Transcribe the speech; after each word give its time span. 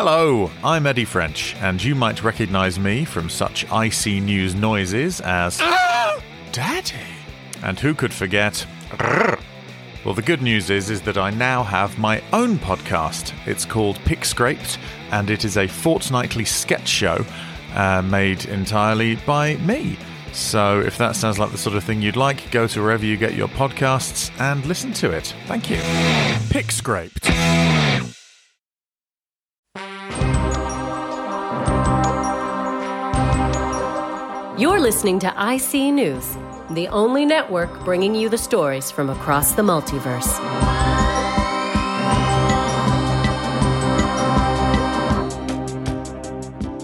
Hello, 0.00 0.48
I'm 0.62 0.86
Eddie 0.86 1.04
French, 1.04 1.56
and 1.56 1.82
you 1.82 1.96
might 1.96 2.22
recognize 2.22 2.78
me 2.78 3.04
from 3.04 3.28
such 3.28 3.68
I 3.68 3.88
See 3.88 4.20
News 4.20 4.54
noises 4.54 5.20
as 5.22 5.58
Daddy. 6.52 6.94
And 7.64 7.80
who 7.80 7.94
could 7.94 8.14
forget? 8.14 8.64
Well, 10.04 10.14
the 10.14 10.22
good 10.22 10.40
news 10.40 10.70
is, 10.70 10.88
is 10.88 11.02
that 11.02 11.18
I 11.18 11.30
now 11.30 11.64
have 11.64 11.98
my 11.98 12.22
own 12.32 12.60
podcast. 12.60 13.34
It's 13.44 13.64
called 13.64 13.98
Pick 14.04 14.24
Scraped, 14.24 14.78
and 15.10 15.30
it 15.30 15.44
is 15.44 15.56
a 15.56 15.66
fortnightly 15.66 16.44
sketch 16.44 16.86
show 16.86 17.26
uh, 17.74 18.00
made 18.02 18.44
entirely 18.44 19.16
by 19.26 19.56
me. 19.56 19.98
So, 20.30 20.78
if 20.78 20.96
that 20.98 21.16
sounds 21.16 21.40
like 21.40 21.50
the 21.50 21.58
sort 21.58 21.74
of 21.74 21.82
thing 21.82 22.02
you'd 22.02 22.14
like, 22.14 22.52
go 22.52 22.68
to 22.68 22.80
wherever 22.80 23.04
you 23.04 23.16
get 23.16 23.34
your 23.34 23.48
podcasts 23.48 24.30
and 24.38 24.64
listen 24.64 24.92
to 24.92 25.10
it. 25.10 25.34
Thank 25.46 25.68
you. 25.68 25.80
Pick 26.50 26.70
Scraped. 26.70 27.28
You're 34.58 34.80
listening 34.80 35.20
to 35.20 35.28
IC 35.28 35.94
News, 35.94 36.36
the 36.70 36.88
only 36.88 37.24
network 37.24 37.84
bringing 37.84 38.12
you 38.12 38.28
the 38.28 38.36
stories 38.36 38.90
from 38.90 39.08
across 39.08 39.52
the 39.52 39.62
multiverse. 39.62 40.26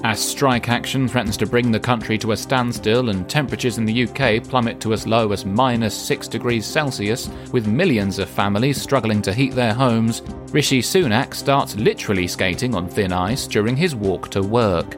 As 0.05 0.21
strike 0.21 0.69
action 0.69 1.09
threatens 1.09 1.37
to 1.39 1.47
bring 1.47 1.73
the 1.73 1.81
country 1.81 2.17
to 2.19 2.31
a 2.31 2.37
standstill 2.37 3.11
and 3.11 3.29
temperatures 3.29 3.79
in 3.79 3.85
the 3.85 4.05
UK 4.05 4.45
plummet 4.45 4.79
to 4.83 4.93
as 4.93 5.09
low 5.09 5.33
as 5.33 5.45
minus 5.45 5.97
6 5.97 6.29
degrees 6.29 6.65
Celsius, 6.65 7.29
with 7.51 7.67
millions 7.67 8.21
of 8.21 8.29
families 8.29 8.81
struggling 8.81 9.21
to 9.23 9.33
heat 9.33 9.53
their 9.53 9.75
homes, 9.75 10.23
Rishi 10.53 10.81
Sunak 10.81 11.35
starts 11.35 11.75
literally 11.75 12.29
skating 12.29 12.77
on 12.77 12.89
thin 12.89 13.13
ice 13.13 13.49
during 13.49 13.77
his 13.77 13.97
walk 13.97 14.31
to 14.31 14.43
work. 14.43 14.97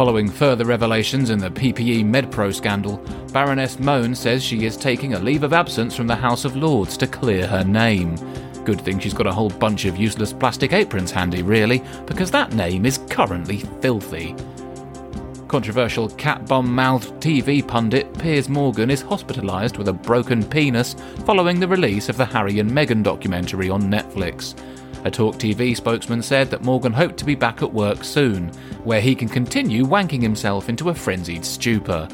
Following 0.00 0.30
further 0.30 0.64
revelations 0.64 1.28
in 1.28 1.38
the 1.38 1.50
PPE 1.50 2.06
MedPro 2.06 2.54
scandal, 2.54 2.96
Baroness 3.34 3.78
Mone 3.78 4.14
says 4.14 4.42
she 4.42 4.64
is 4.64 4.74
taking 4.78 5.12
a 5.12 5.18
leave 5.18 5.42
of 5.42 5.52
absence 5.52 5.94
from 5.94 6.06
the 6.06 6.16
House 6.16 6.46
of 6.46 6.56
Lords 6.56 6.96
to 6.96 7.06
clear 7.06 7.46
her 7.46 7.62
name. 7.64 8.14
Good 8.64 8.80
thing 8.80 8.98
she's 8.98 9.12
got 9.12 9.26
a 9.26 9.32
whole 9.32 9.50
bunch 9.50 9.84
of 9.84 9.98
useless 9.98 10.32
plastic 10.32 10.72
aprons 10.72 11.10
handy, 11.10 11.42
really, 11.42 11.82
because 12.06 12.30
that 12.30 12.54
name 12.54 12.86
is 12.86 12.96
currently 13.10 13.58
filthy. 13.82 14.34
Controversial 15.48 16.08
cat 16.08 16.46
bomb 16.46 16.74
mouthed 16.74 17.12
TV 17.20 17.60
pundit 17.60 18.10
Piers 18.18 18.48
Morgan 18.48 18.90
is 18.90 19.04
hospitalised 19.04 19.76
with 19.76 19.88
a 19.88 19.92
broken 19.92 20.42
penis 20.42 20.96
following 21.26 21.60
the 21.60 21.68
release 21.68 22.08
of 22.08 22.16
the 22.16 22.24
Harry 22.24 22.58
and 22.58 22.70
Meghan 22.70 23.02
documentary 23.02 23.68
on 23.68 23.82
Netflix. 23.82 24.54
A 25.04 25.10
Talk 25.10 25.36
TV 25.36 25.74
spokesman 25.74 26.22
said 26.22 26.50
that 26.50 26.62
Morgan 26.62 26.92
hoped 26.92 27.16
to 27.18 27.24
be 27.24 27.34
back 27.34 27.62
at 27.62 27.72
work 27.72 28.04
soon, 28.04 28.48
where 28.84 29.00
he 29.00 29.14
can 29.14 29.28
continue 29.28 29.84
wanking 29.84 30.20
himself 30.20 30.68
into 30.68 30.90
a 30.90 30.94
frenzied 30.94 31.44
stupor. 31.44 32.06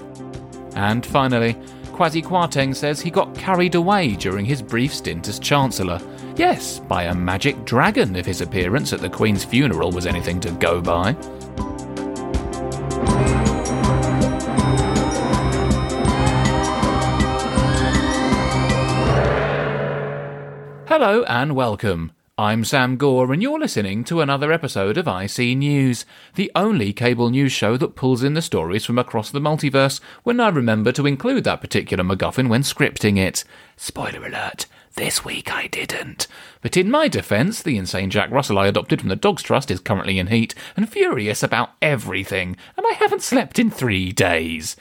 And 0.77 1.05
finally, 1.05 1.55
Kwasi 1.87 2.23
Kwarteng 2.23 2.77
says 2.77 3.01
he 3.01 3.11
got 3.11 3.34
carried 3.34 3.75
away 3.75 4.14
during 4.14 4.45
his 4.45 4.62
brief 4.62 4.95
stint 4.95 5.27
as 5.29 5.41
Chancellor. 5.41 6.01
Yes, 6.37 6.79
by 6.79 7.05
a 7.05 7.14
magic 7.14 7.64
dragon 7.64 8.14
if 8.14 8.27
his 8.27 8.41
appearance 8.41 8.92
at 8.92 9.01
the 9.01 9.09
Queen's 9.09 9.45
funeral 9.45 9.91
was 9.91 10.07
anything 10.07 10.39
to 10.41 10.51
go 10.53 10.81
by. 10.81 11.17
Hello 20.87 21.25
and 21.25 21.57
welcome. 21.57 22.12
I'm 22.39 22.67
Sam 22.67 22.98
Gore, 22.98 23.33
and 23.33 23.42
you're 23.42 23.59
listening 23.59 24.05
to 24.05 24.20
another 24.20 24.53
episode 24.53 24.98
of 24.98 25.09
IC 25.09 25.56
News, 25.56 26.05
the 26.34 26.53
only 26.55 26.92
cable 26.92 27.31
news 27.31 27.51
show 27.51 27.79
that 27.79 27.97
pulls 27.97 28.23
in 28.23 28.35
the 28.35 28.42
stories 28.42 28.85
from 28.85 28.98
across 28.98 29.30
the 29.30 29.41
multiverse 29.41 30.02
when 30.23 30.39
I 30.39 30.51
remember 30.51 30.92
to 30.92 31.07
include 31.07 31.45
that 31.45 31.63
particular 31.63 32.05
MacGuffin 32.05 32.51
when 32.51 32.61
scripting 32.61 33.17
it. 33.17 33.42
Spoiler 33.79 34.27
alert, 34.27 34.67
this 34.97 35.24
week 35.24 35.51
I 35.51 35.69
didn't. 35.69 36.27
But 36.61 36.77
in 36.77 36.91
my 36.91 37.08
defence, 37.08 37.63
the 37.63 37.79
insane 37.79 38.11
Jack 38.11 38.30
Russell 38.30 38.58
I 38.58 38.67
adopted 38.67 39.01
from 39.01 39.08
the 39.08 39.17
Dogs 39.17 39.42
Trust 39.42 39.70
is 39.70 39.80
currently 39.80 40.18
in 40.18 40.27
heat 40.27 40.55
and 40.77 40.86
furious 40.86 41.42
about 41.42 41.70
everything, 41.80 42.58
and 42.77 42.85
I 42.86 42.97
haven't 42.97 43.23
slept 43.23 43.58
in 43.58 43.70
three 43.70 44.13
days. 44.13 44.77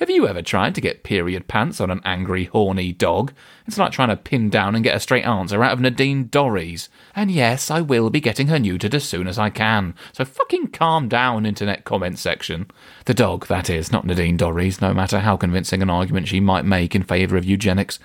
Have 0.00 0.08
you 0.08 0.26
ever 0.26 0.40
tried 0.40 0.74
to 0.76 0.80
get 0.80 1.02
period 1.02 1.46
pants 1.46 1.78
on 1.78 1.90
an 1.90 2.00
angry, 2.06 2.46
horny 2.46 2.90
dog? 2.90 3.34
It's 3.66 3.76
like 3.76 3.92
trying 3.92 4.08
to 4.08 4.16
pin 4.16 4.48
down 4.48 4.74
and 4.74 4.82
get 4.82 4.96
a 4.96 5.00
straight 5.00 5.26
answer 5.26 5.62
out 5.62 5.74
of 5.74 5.80
Nadine 5.80 6.24
Dorries. 6.30 6.88
And 7.14 7.30
yes, 7.30 7.70
I 7.70 7.82
will 7.82 8.08
be 8.08 8.18
getting 8.18 8.46
her 8.46 8.56
neutered 8.56 8.94
as 8.94 9.04
soon 9.04 9.28
as 9.28 9.38
I 9.38 9.50
can. 9.50 9.94
So 10.14 10.24
fucking 10.24 10.68
calm 10.68 11.10
down, 11.10 11.44
internet 11.44 11.84
comment 11.84 12.18
section. 12.18 12.70
The 13.04 13.12
dog, 13.12 13.46
that 13.48 13.68
is, 13.68 13.92
not 13.92 14.06
Nadine 14.06 14.38
Dorries, 14.38 14.80
no 14.80 14.94
matter 14.94 15.20
how 15.20 15.36
convincing 15.36 15.82
an 15.82 15.90
argument 15.90 16.28
she 16.28 16.40
might 16.40 16.64
make 16.64 16.94
in 16.94 17.02
favour 17.02 17.36
of 17.36 17.44
eugenics. 17.44 17.98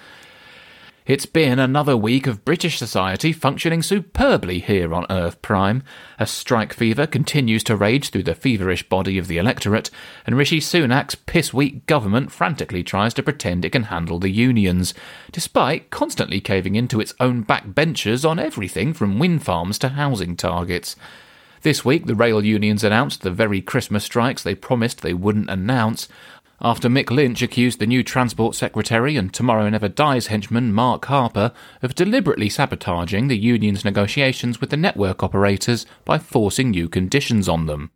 It's 1.05 1.27
been 1.27 1.59
another 1.59 1.95
week 1.95 2.25
of 2.25 2.43
British 2.43 2.79
society 2.79 3.31
functioning 3.31 3.83
superbly 3.83 4.57
here 4.57 4.91
on 4.91 5.05
Earth 5.07 5.39
Prime. 5.43 5.83
A 6.17 6.25
strike 6.25 6.73
fever 6.73 7.05
continues 7.05 7.63
to 7.66 7.75
rage 7.75 8.09
through 8.09 8.23
the 8.23 8.33
feverish 8.33 8.89
body 8.89 9.19
of 9.19 9.27
the 9.27 9.38
electorate, 9.38 9.91
and 10.25 10.35
Rishi 10.35 10.59
Sunak's 10.59 11.13
piss 11.13 11.53
weak 11.53 11.85
government 11.85 12.31
frantically 12.31 12.81
tries 12.81 13.13
to 13.13 13.21
pretend 13.21 13.63
it 13.63 13.69
can 13.69 13.83
handle 13.83 14.17
the 14.17 14.31
unions, 14.31 14.95
despite 15.31 15.91
constantly 15.91 16.41
caving 16.41 16.73
into 16.73 16.99
its 16.99 17.13
own 17.19 17.45
backbenchers 17.45 18.27
on 18.27 18.39
everything 18.39 18.91
from 18.91 19.19
wind 19.19 19.43
farms 19.43 19.77
to 19.77 19.89
housing 19.89 20.35
targets. 20.35 20.95
This 21.61 21.85
week, 21.85 22.05
the 22.05 22.13
rail 22.13 22.45
unions 22.45 22.83
announced 22.83 23.22
the 23.22 23.31
very 23.31 23.59
Christmas 23.59 24.03
strikes 24.03 24.43
they 24.43 24.53
promised 24.53 25.01
they 25.01 25.16
wouldn't 25.16 25.49
announce, 25.49 26.07
after 26.65 26.89
Mick 26.89 27.11
Lynch 27.11 27.43
accused 27.43 27.77
the 27.77 27.85
new 27.85 28.01
Transport 28.01 28.55
Secretary 28.55 29.17
and 29.17 29.31
Tomorrow 29.31 29.69
Never 29.69 29.87
Dies 29.87 30.27
henchman 30.27 30.73
Mark 30.73 31.05
Harper 31.05 31.51
of 31.83 31.93
deliberately 31.93 32.49
sabotaging 32.49 33.27
the 33.27 33.37
union's 33.37 33.85
negotiations 33.85 34.59
with 34.59 34.71
the 34.71 34.75
network 34.75 35.21
operators 35.21 35.85
by 36.05 36.17
forcing 36.17 36.71
new 36.71 36.89
conditions 36.89 37.47
on 37.47 37.67
them. 37.67 37.91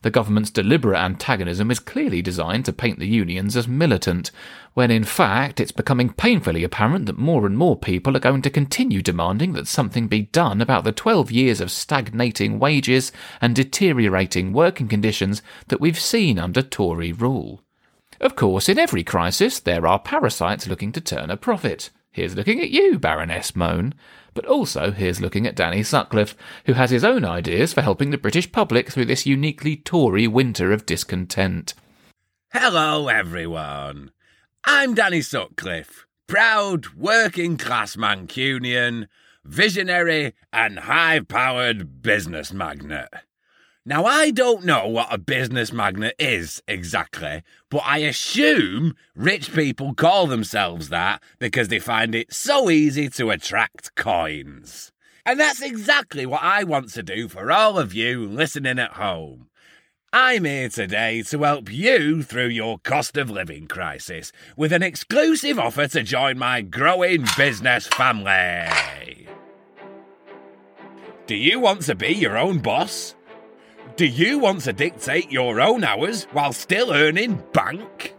The 0.00 0.10
government's 0.10 0.50
deliberate 0.50 0.98
antagonism 0.98 1.70
is 1.70 1.78
clearly 1.78 2.22
designed 2.22 2.64
to 2.64 2.72
paint 2.72 2.98
the 2.98 3.06
unions 3.06 3.56
as 3.56 3.68
militant, 3.68 4.32
when 4.74 4.90
in 4.90 5.04
fact 5.04 5.60
it's 5.60 5.70
becoming 5.70 6.12
painfully 6.12 6.64
apparent 6.64 7.06
that 7.06 7.18
more 7.18 7.46
and 7.46 7.56
more 7.56 7.76
people 7.76 8.16
are 8.16 8.20
going 8.20 8.42
to 8.42 8.50
continue 8.50 9.00
demanding 9.00 9.52
that 9.52 9.68
something 9.68 10.08
be 10.08 10.22
done 10.22 10.60
about 10.60 10.82
the 10.82 10.90
12 10.90 11.30
years 11.30 11.60
of 11.60 11.70
stagnating 11.70 12.58
wages 12.58 13.12
and 13.40 13.54
deteriorating 13.54 14.52
working 14.52 14.88
conditions 14.88 15.40
that 15.68 15.80
we've 15.80 16.00
seen 16.00 16.36
under 16.36 16.62
Tory 16.62 17.12
rule. 17.12 17.62
Of 18.22 18.36
course, 18.36 18.68
in 18.68 18.78
every 18.78 19.02
crisis, 19.02 19.58
there 19.58 19.84
are 19.84 19.98
parasites 19.98 20.68
looking 20.68 20.92
to 20.92 21.00
turn 21.00 21.28
a 21.28 21.36
profit. 21.36 21.90
Here's 22.12 22.36
looking 22.36 22.60
at 22.60 22.70
you, 22.70 22.96
Baroness 22.96 23.56
Mone. 23.56 23.94
But 24.32 24.46
also, 24.46 24.92
here's 24.92 25.20
looking 25.20 25.44
at 25.44 25.56
Danny 25.56 25.82
Sutcliffe, 25.82 26.36
who 26.66 26.74
has 26.74 26.90
his 26.90 27.02
own 27.02 27.24
ideas 27.24 27.72
for 27.72 27.82
helping 27.82 28.10
the 28.10 28.18
British 28.18 28.52
public 28.52 28.92
through 28.92 29.06
this 29.06 29.26
uniquely 29.26 29.74
Tory 29.76 30.28
winter 30.28 30.70
of 30.70 30.86
discontent. 30.86 31.74
Hello, 32.52 33.08
everyone. 33.08 34.12
I'm 34.64 34.94
Danny 34.94 35.20
Sutcliffe, 35.20 36.06
proud 36.28 36.94
working 36.94 37.56
class 37.56 37.96
Mancunian, 37.96 39.08
visionary, 39.44 40.34
and 40.52 40.78
high 40.78 41.18
powered 41.20 42.02
business 42.02 42.52
magnate. 42.52 43.08
Now, 43.84 44.04
I 44.04 44.30
don't 44.30 44.64
know 44.64 44.86
what 44.86 45.12
a 45.12 45.18
business 45.18 45.72
magnet 45.72 46.14
is 46.16 46.62
exactly, 46.68 47.42
but 47.68 47.82
I 47.84 47.98
assume 47.98 48.94
rich 49.16 49.52
people 49.52 49.92
call 49.92 50.28
themselves 50.28 50.88
that 50.90 51.20
because 51.40 51.66
they 51.66 51.80
find 51.80 52.14
it 52.14 52.32
so 52.32 52.70
easy 52.70 53.08
to 53.08 53.30
attract 53.30 53.96
coins. 53.96 54.92
And 55.26 55.40
that's 55.40 55.60
exactly 55.60 56.26
what 56.26 56.44
I 56.44 56.62
want 56.62 56.90
to 56.90 57.02
do 57.02 57.26
for 57.26 57.50
all 57.50 57.76
of 57.76 57.92
you 57.92 58.24
listening 58.24 58.78
at 58.78 58.92
home. 58.92 59.48
I'm 60.12 60.44
here 60.44 60.68
today 60.68 61.22
to 61.22 61.42
help 61.42 61.72
you 61.72 62.22
through 62.22 62.48
your 62.48 62.78
cost 62.78 63.16
of 63.16 63.30
living 63.30 63.66
crisis 63.66 64.30
with 64.56 64.72
an 64.72 64.84
exclusive 64.84 65.58
offer 65.58 65.88
to 65.88 66.04
join 66.04 66.38
my 66.38 66.62
growing 66.62 67.24
business 67.36 67.88
family. 67.88 69.26
Do 71.26 71.34
you 71.34 71.58
want 71.58 71.82
to 71.82 71.96
be 71.96 72.14
your 72.14 72.38
own 72.38 72.60
boss? 72.60 73.16
Do 73.96 74.06
you 74.06 74.38
want 74.38 74.62
to 74.62 74.72
dictate 74.72 75.30
your 75.30 75.60
own 75.60 75.84
hours 75.84 76.24
while 76.32 76.54
still 76.54 76.92
earning 76.92 77.42
bank? 77.52 78.14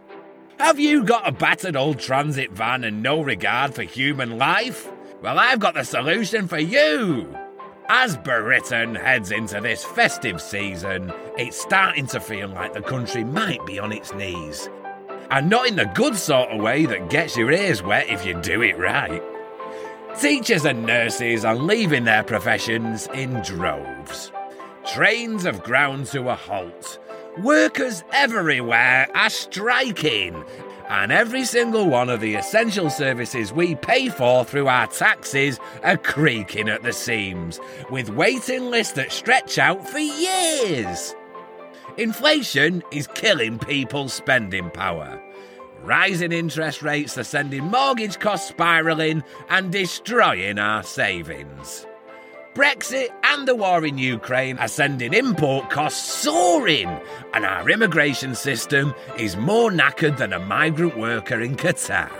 Have 0.60 0.78
you 0.78 1.02
got 1.02 1.26
a 1.26 1.32
battered 1.32 1.74
old 1.74 1.98
transit 1.98 2.52
van 2.52 2.84
and 2.84 3.02
no 3.02 3.20
regard 3.20 3.74
for 3.74 3.82
human 3.82 4.38
life? 4.38 4.88
Well, 5.20 5.36
I've 5.36 5.58
got 5.58 5.74
the 5.74 5.82
solution 5.82 6.46
for 6.46 6.60
you. 6.60 7.36
As 7.88 8.16
Britain 8.16 8.94
heads 8.94 9.32
into 9.32 9.60
this 9.60 9.84
festive 9.84 10.40
season, 10.40 11.12
it's 11.36 11.60
starting 11.60 12.06
to 12.08 12.20
feel 12.20 12.48
like 12.50 12.72
the 12.72 12.80
country 12.80 13.24
might 13.24 13.64
be 13.66 13.80
on 13.80 13.90
its 13.90 14.14
knees. 14.14 14.68
And 15.32 15.50
not 15.50 15.66
in 15.66 15.74
the 15.74 15.86
good 15.86 16.14
sort 16.14 16.50
of 16.50 16.60
way 16.60 16.86
that 16.86 17.10
gets 17.10 17.36
your 17.36 17.50
ears 17.50 17.82
wet 17.82 18.08
if 18.08 18.24
you 18.24 18.40
do 18.40 18.62
it 18.62 18.78
right. 18.78 19.22
Teachers 20.20 20.64
and 20.66 20.86
nurses 20.86 21.44
are 21.44 21.56
leaving 21.56 22.04
their 22.04 22.22
professions 22.22 23.08
in 23.12 23.42
droves. 23.42 24.30
Trains 24.86 25.44
have 25.44 25.62
ground 25.62 26.06
to 26.06 26.28
a 26.28 26.34
halt. 26.34 26.98
Workers 27.38 28.04
everywhere 28.12 29.08
are 29.14 29.30
striking, 29.30 30.44
and 30.88 31.10
every 31.10 31.44
single 31.44 31.88
one 31.88 32.08
of 32.08 32.20
the 32.20 32.34
essential 32.34 32.90
services 32.90 33.52
we 33.52 33.74
pay 33.74 34.08
for 34.08 34.44
through 34.44 34.68
our 34.68 34.86
taxes 34.86 35.58
are 35.82 35.96
creaking 35.96 36.68
at 36.68 36.82
the 36.82 36.92
seams, 36.92 37.58
with 37.90 38.10
waiting 38.10 38.70
lists 38.70 38.92
that 38.94 39.10
stretch 39.10 39.58
out 39.58 39.88
for 39.88 39.98
years. 39.98 41.14
Inflation 41.96 42.82
is 42.90 43.06
killing 43.08 43.58
people's 43.58 44.12
spending 44.12 44.70
power. 44.70 45.20
Rising 45.82 46.32
interest 46.32 46.82
rates 46.82 47.18
are 47.18 47.24
sending 47.24 47.64
mortgage 47.64 48.18
costs 48.18 48.48
spiralling 48.50 49.22
and 49.48 49.70
destroying 49.70 50.58
our 50.58 50.82
savings. 50.82 51.86
Brexit 52.54 53.08
and 53.24 53.48
the 53.48 53.56
war 53.56 53.84
in 53.84 53.98
Ukraine 53.98 54.58
are 54.58 54.68
sending 54.68 55.12
import 55.12 55.70
costs 55.70 56.22
soaring, 56.22 56.88
and 57.32 57.44
our 57.44 57.68
immigration 57.68 58.36
system 58.36 58.94
is 59.18 59.36
more 59.36 59.72
knackered 59.72 60.18
than 60.18 60.32
a 60.32 60.38
migrant 60.38 60.96
worker 60.96 61.40
in 61.40 61.56
Qatar. 61.56 62.12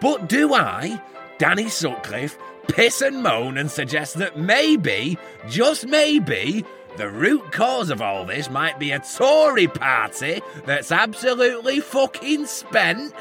But 0.00 0.30
do 0.30 0.54
I, 0.54 1.02
Danny 1.36 1.68
Sutcliffe, 1.68 2.38
piss 2.68 3.02
and 3.02 3.22
moan 3.22 3.58
and 3.58 3.70
suggest 3.70 4.14
that 4.14 4.38
maybe, 4.38 5.18
just 5.46 5.86
maybe, 5.86 6.64
the 6.96 7.10
root 7.10 7.52
cause 7.52 7.90
of 7.90 8.00
all 8.00 8.24
this 8.24 8.48
might 8.48 8.78
be 8.78 8.92
a 8.92 9.00
Tory 9.00 9.66
party 9.66 10.40
that's 10.64 10.90
absolutely 10.90 11.80
fucking 11.80 12.46
spent? 12.46 13.12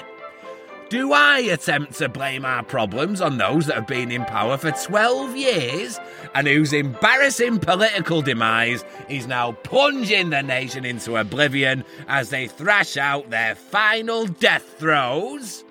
Do 0.89 1.13
I 1.13 1.41
attempt 1.41 1.99
to 1.99 2.09
blame 2.09 2.43
our 2.45 2.63
problems 2.63 3.21
on 3.21 3.37
those 3.37 3.67
that 3.67 3.75
have 3.75 3.85
been 3.85 4.11
in 4.11 4.25
power 4.25 4.57
for 4.57 4.71
12 4.71 5.37
years 5.37 5.99
and 6.33 6.47
whose 6.47 6.73
embarrassing 6.73 7.59
political 7.59 8.23
demise 8.23 8.83
is 9.07 9.27
now 9.27 9.51
plunging 9.51 10.31
the 10.31 10.41
nation 10.41 10.85
into 10.85 11.15
oblivion 11.17 11.83
as 12.07 12.31
they 12.31 12.47
thrash 12.47 12.97
out 12.97 13.29
their 13.29 13.53
final 13.53 14.25
death 14.25 14.79
throes? 14.79 15.63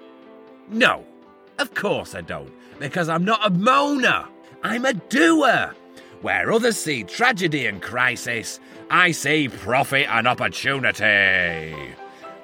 No, 0.68 1.04
of 1.58 1.74
course 1.74 2.14
I 2.14 2.20
don't, 2.20 2.52
because 2.78 3.08
I'm 3.08 3.24
not 3.24 3.44
a 3.44 3.50
moaner, 3.50 4.28
I'm 4.62 4.84
a 4.84 4.92
doer. 4.94 5.74
Where 6.22 6.52
others 6.52 6.76
see 6.76 7.02
tragedy 7.02 7.66
and 7.66 7.82
crisis, 7.82 8.60
I 8.88 9.10
see 9.10 9.48
profit 9.48 10.06
and 10.08 10.28
opportunity. 10.28 11.74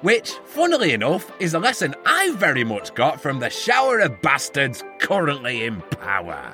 Which, 0.01 0.31
funnily 0.45 0.93
enough, 0.93 1.31
is 1.39 1.53
a 1.53 1.59
lesson 1.59 1.95
I've 2.05 2.35
very 2.35 2.63
much 2.63 2.93
got 2.93 3.21
from 3.21 3.39
the 3.39 3.49
shower 3.49 3.99
of 3.99 4.21
bastards 4.21 4.83
currently 4.99 5.65
in 5.65 5.81
power. 5.81 6.53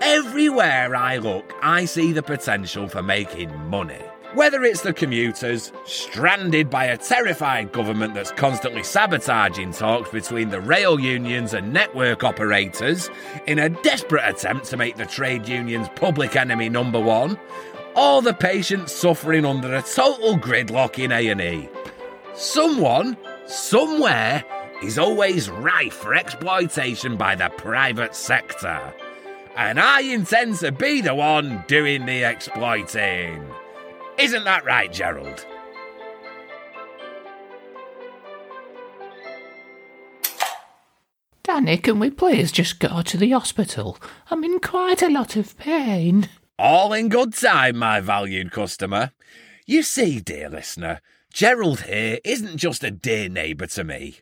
Everywhere 0.00 0.96
I 0.96 1.18
look, 1.18 1.52
I 1.62 1.84
see 1.84 2.12
the 2.12 2.22
potential 2.22 2.88
for 2.88 3.02
making 3.02 3.54
money. 3.68 4.00
Whether 4.34 4.62
it's 4.62 4.82
the 4.82 4.92
commuters, 4.92 5.72
stranded 5.84 6.70
by 6.70 6.84
a 6.84 6.96
terrified 6.96 7.72
government 7.72 8.14
that's 8.14 8.30
constantly 8.30 8.84
sabotaging 8.84 9.72
talks 9.72 10.10
between 10.10 10.50
the 10.50 10.60
rail 10.60 11.00
unions 11.00 11.52
and 11.52 11.72
network 11.72 12.22
operators 12.22 13.10
in 13.46 13.58
a 13.58 13.68
desperate 13.68 14.22
attempt 14.24 14.66
to 14.66 14.76
make 14.76 14.96
the 14.96 15.04
trade 15.04 15.48
unions 15.48 15.88
public 15.96 16.36
enemy 16.36 16.68
number 16.68 17.00
one, 17.00 17.38
or 17.96 18.22
the 18.22 18.32
patients 18.32 18.92
suffering 18.92 19.44
under 19.44 19.74
a 19.74 19.82
total 19.82 20.38
gridlock 20.38 20.98
in 20.98 21.10
A&E. 21.10 21.68
Someone, 22.40 23.18
somewhere, 23.44 24.42
is 24.82 24.98
always 24.98 25.50
rife 25.50 25.92
for 25.92 26.14
exploitation 26.14 27.18
by 27.18 27.34
the 27.34 27.50
private 27.58 28.14
sector. 28.14 28.94
And 29.58 29.78
I 29.78 30.00
intend 30.00 30.56
to 30.60 30.72
be 30.72 31.02
the 31.02 31.14
one 31.14 31.62
doing 31.68 32.06
the 32.06 32.22
exploiting. 32.22 33.46
Isn't 34.18 34.44
that 34.44 34.64
right, 34.64 34.90
Gerald? 34.90 35.44
Danny, 41.42 41.76
can 41.76 41.98
we 41.98 42.08
please 42.08 42.50
just 42.50 42.78
go 42.78 43.02
to 43.02 43.18
the 43.18 43.32
hospital? 43.32 43.98
I'm 44.30 44.44
in 44.44 44.60
quite 44.60 45.02
a 45.02 45.10
lot 45.10 45.36
of 45.36 45.58
pain. 45.58 46.30
All 46.58 46.94
in 46.94 47.10
good 47.10 47.34
time, 47.34 47.76
my 47.76 48.00
valued 48.00 48.50
customer. 48.50 49.12
You 49.66 49.82
see, 49.82 50.20
dear 50.20 50.48
listener, 50.48 51.02
Gerald 51.32 51.82
here 51.82 52.18
isn't 52.24 52.56
just 52.56 52.82
a 52.82 52.90
dear 52.90 53.28
neighbour 53.28 53.66
to 53.68 53.84
me. 53.84 54.18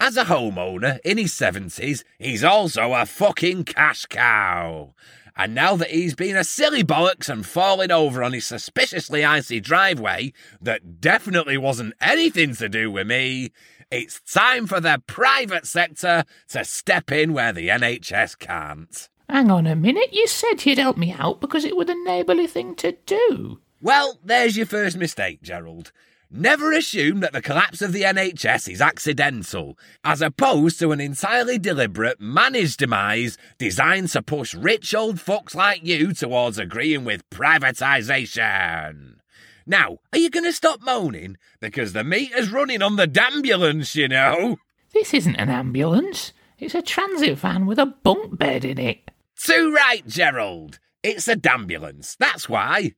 As 0.00 0.16
a 0.16 0.24
homeowner 0.24 0.98
in 1.04 1.18
his 1.18 1.32
70s, 1.32 2.02
he's 2.18 2.42
also 2.42 2.92
a 2.92 3.06
fucking 3.06 3.64
cash 3.64 4.06
cow. 4.06 4.94
And 5.36 5.54
now 5.54 5.76
that 5.76 5.90
he's 5.90 6.14
been 6.14 6.36
a 6.36 6.44
silly 6.44 6.82
bollocks 6.82 7.28
and 7.28 7.46
fallen 7.46 7.92
over 7.92 8.22
on 8.22 8.32
his 8.32 8.46
suspiciously 8.46 9.24
icy 9.24 9.60
driveway 9.60 10.32
that 10.60 11.00
definitely 11.00 11.56
wasn't 11.56 11.94
anything 12.00 12.54
to 12.56 12.68
do 12.68 12.90
with 12.90 13.06
me, 13.06 13.52
it's 13.90 14.20
time 14.20 14.66
for 14.66 14.80
the 14.80 15.02
private 15.06 15.66
sector 15.66 16.24
to 16.48 16.64
step 16.64 17.12
in 17.12 17.32
where 17.32 17.52
the 17.52 17.68
NHS 17.68 18.38
can't. 18.38 19.08
Hang 19.28 19.50
on 19.50 19.66
a 19.66 19.76
minute, 19.76 20.12
you 20.12 20.26
said 20.26 20.64
you'd 20.66 20.78
help 20.78 20.96
me 20.96 21.12
out 21.12 21.40
because 21.40 21.64
it 21.64 21.76
was 21.76 21.88
a 21.88 22.04
neighbourly 22.04 22.46
thing 22.46 22.74
to 22.76 22.92
do. 23.06 23.60
Well, 23.80 24.18
there's 24.24 24.56
your 24.56 24.66
first 24.66 24.96
mistake, 24.96 25.42
Gerald. 25.42 25.92
Never 26.32 26.72
assume 26.72 27.18
that 27.20 27.32
the 27.32 27.42
collapse 27.42 27.82
of 27.82 27.92
the 27.92 28.02
NHS 28.02 28.72
is 28.72 28.80
accidental, 28.80 29.76
as 30.04 30.22
opposed 30.22 30.78
to 30.78 30.92
an 30.92 31.00
entirely 31.00 31.58
deliberate, 31.58 32.20
managed 32.20 32.78
demise 32.78 33.36
designed 33.58 34.10
to 34.10 34.22
push 34.22 34.54
rich 34.54 34.94
old 34.94 35.16
fucks 35.16 35.56
like 35.56 35.84
you 35.84 36.12
towards 36.12 36.56
agreeing 36.56 37.04
with 37.04 37.28
privatisation. 37.30 39.14
Now, 39.66 39.98
are 40.12 40.18
you 40.20 40.30
going 40.30 40.44
to 40.44 40.52
stop 40.52 40.80
moaning? 40.82 41.36
Because 41.58 41.94
the 41.94 42.04
meter's 42.04 42.52
running 42.52 42.80
on 42.80 42.94
the 42.94 43.10
ambulance, 43.20 43.96
you 43.96 44.06
know. 44.06 44.58
This 44.94 45.12
isn't 45.12 45.34
an 45.34 45.50
ambulance. 45.50 46.32
It's 46.60 46.76
a 46.76 46.82
transit 46.82 47.38
van 47.38 47.66
with 47.66 47.80
a 47.80 47.86
bunk 47.86 48.38
bed 48.38 48.64
in 48.64 48.78
it. 48.78 49.10
Too 49.36 49.72
right, 49.74 50.06
Gerald. 50.06 50.78
It's 51.02 51.26
a 51.26 51.36
ambulance. 51.50 52.14
That's 52.14 52.48
why. 52.48 52.92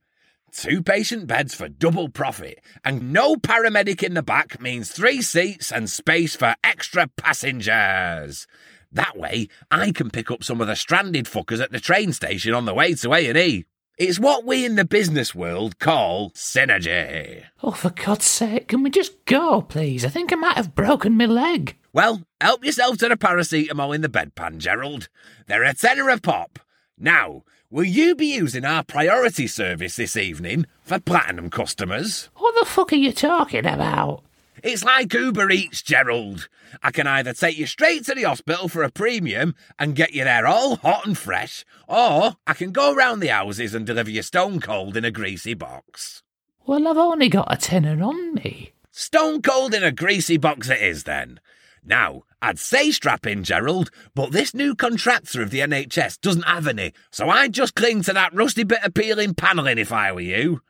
Two 0.54 0.82
patient 0.82 1.26
beds 1.26 1.54
for 1.54 1.66
double 1.66 2.10
profit, 2.10 2.60
and 2.84 3.10
no 3.10 3.36
paramedic 3.36 4.02
in 4.02 4.12
the 4.12 4.22
back 4.22 4.60
means 4.60 4.92
three 4.92 5.22
seats 5.22 5.72
and 5.72 5.88
space 5.88 6.36
for 6.36 6.54
extra 6.62 7.06
passengers. 7.06 8.46
That 8.92 9.16
way, 9.16 9.48
I 9.70 9.92
can 9.92 10.10
pick 10.10 10.30
up 10.30 10.44
some 10.44 10.60
of 10.60 10.66
the 10.66 10.76
stranded 10.76 11.24
fuckers 11.24 11.62
at 11.62 11.72
the 11.72 11.80
train 11.80 12.12
station 12.12 12.52
on 12.52 12.66
the 12.66 12.74
way 12.74 12.92
to 12.92 13.14
A&E. 13.14 13.64
It's 13.96 14.20
what 14.20 14.44
we 14.44 14.66
in 14.66 14.74
the 14.74 14.84
business 14.84 15.34
world 15.34 15.78
call 15.78 16.30
synergy. 16.32 17.44
Oh, 17.62 17.70
for 17.70 17.90
God's 17.90 18.26
sake, 18.26 18.68
can 18.68 18.82
we 18.82 18.90
just 18.90 19.24
go, 19.24 19.62
please? 19.62 20.04
I 20.04 20.10
think 20.10 20.34
I 20.34 20.36
might 20.36 20.56
have 20.58 20.74
broken 20.74 21.16
my 21.16 21.24
leg. 21.24 21.76
Well, 21.94 22.24
help 22.42 22.62
yourself 22.62 22.98
to 22.98 23.08
the 23.08 23.16
paracetamol 23.16 23.94
in 23.94 24.02
the 24.02 24.08
bedpan, 24.10 24.58
Gerald. 24.58 25.08
They're 25.46 25.64
a 25.64 25.72
tenner 25.72 26.10
a 26.10 26.20
pop. 26.20 26.58
Now, 26.98 27.42
will 27.72 27.84
you 27.84 28.14
be 28.14 28.26
using 28.26 28.66
our 28.66 28.84
priority 28.84 29.46
service 29.46 29.96
this 29.96 30.14
evening 30.14 30.66
for 30.82 31.00
platinum 31.00 31.48
customers? 31.48 32.28
What 32.36 32.54
the 32.60 32.66
fuck 32.66 32.92
are 32.92 32.96
you 32.96 33.12
talking 33.12 33.64
about? 33.64 34.22
It's 34.62 34.84
like 34.84 35.12
Uber 35.14 35.50
Eats, 35.50 35.80
Gerald. 35.82 36.48
I 36.82 36.90
can 36.90 37.06
either 37.06 37.32
take 37.32 37.56
you 37.56 37.66
straight 37.66 38.04
to 38.04 38.14
the 38.14 38.24
hospital 38.24 38.68
for 38.68 38.82
a 38.82 38.90
premium 38.90 39.54
and 39.78 39.96
get 39.96 40.12
you 40.12 40.22
there 40.22 40.46
all 40.46 40.76
hot 40.76 41.06
and 41.06 41.16
fresh, 41.16 41.64
or 41.88 42.36
I 42.46 42.52
can 42.52 42.72
go 42.72 42.94
round 42.94 43.22
the 43.22 43.28
houses 43.28 43.74
and 43.74 43.86
deliver 43.86 44.10
you 44.10 44.22
stone 44.22 44.60
cold 44.60 44.96
in 44.96 45.06
a 45.06 45.10
greasy 45.10 45.54
box. 45.54 46.22
Well, 46.66 46.86
I've 46.86 46.98
only 46.98 47.30
got 47.30 47.52
a 47.52 47.56
tenner 47.56 48.02
on 48.02 48.34
me. 48.34 48.72
Stone 48.90 49.40
cold 49.40 49.72
in 49.72 49.82
a 49.82 49.90
greasy 49.90 50.36
box 50.36 50.68
it 50.68 50.82
is 50.82 51.04
then. 51.04 51.40
Now, 51.82 52.24
I'd 52.42 52.58
say 52.58 52.90
strap 52.90 53.24
in, 53.24 53.44
Gerald, 53.44 53.92
but 54.16 54.32
this 54.32 54.52
new 54.52 54.74
contractor 54.74 55.42
of 55.42 55.50
the 55.50 55.60
NHS 55.60 56.20
doesn't 56.20 56.42
have 56.42 56.66
any, 56.66 56.92
so 57.12 57.28
I'd 57.28 57.54
just 57.54 57.76
cling 57.76 58.02
to 58.02 58.12
that 58.14 58.34
rusty 58.34 58.64
bit 58.64 58.82
of 58.82 58.94
peeling 58.94 59.34
panelling 59.34 59.78
if 59.78 59.92
I 59.92 60.10
were 60.10 60.20
you. 60.20 60.60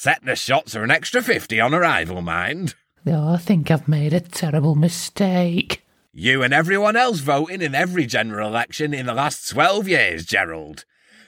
Tetanus 0.00 0.38
shots 0.38 0.76
are 0.76 0.84
an 0.84 0.92
extra 0.92 1.20
50 1.20 1.58
on 1.58 1.74
arrival, 1.74 2.22
mind. 2.22 2.76
Oh, 3.04 3.34
I 3.34 3.38
think 3.38 3.72
I've 3.72 3.88
made 3.88 4.12
a 4.12 4.20
terrible 4.20 4.76
mistake. 4.76 5.84
You 6.12 6.44
and 6.44 6.54
everyone 6.54 6.94
else 6.94 7.18
voting 7.18 7.60
in 7.60 7.74
every 7.74 8.06
general 8.06 8.48
election 8.48 8.94
in 8.94 9.06
the 9.06 9.14
last 9.14 9.50
12 9.50 9.88
years, 9.88 10.24
Gerald. 10.24 10.84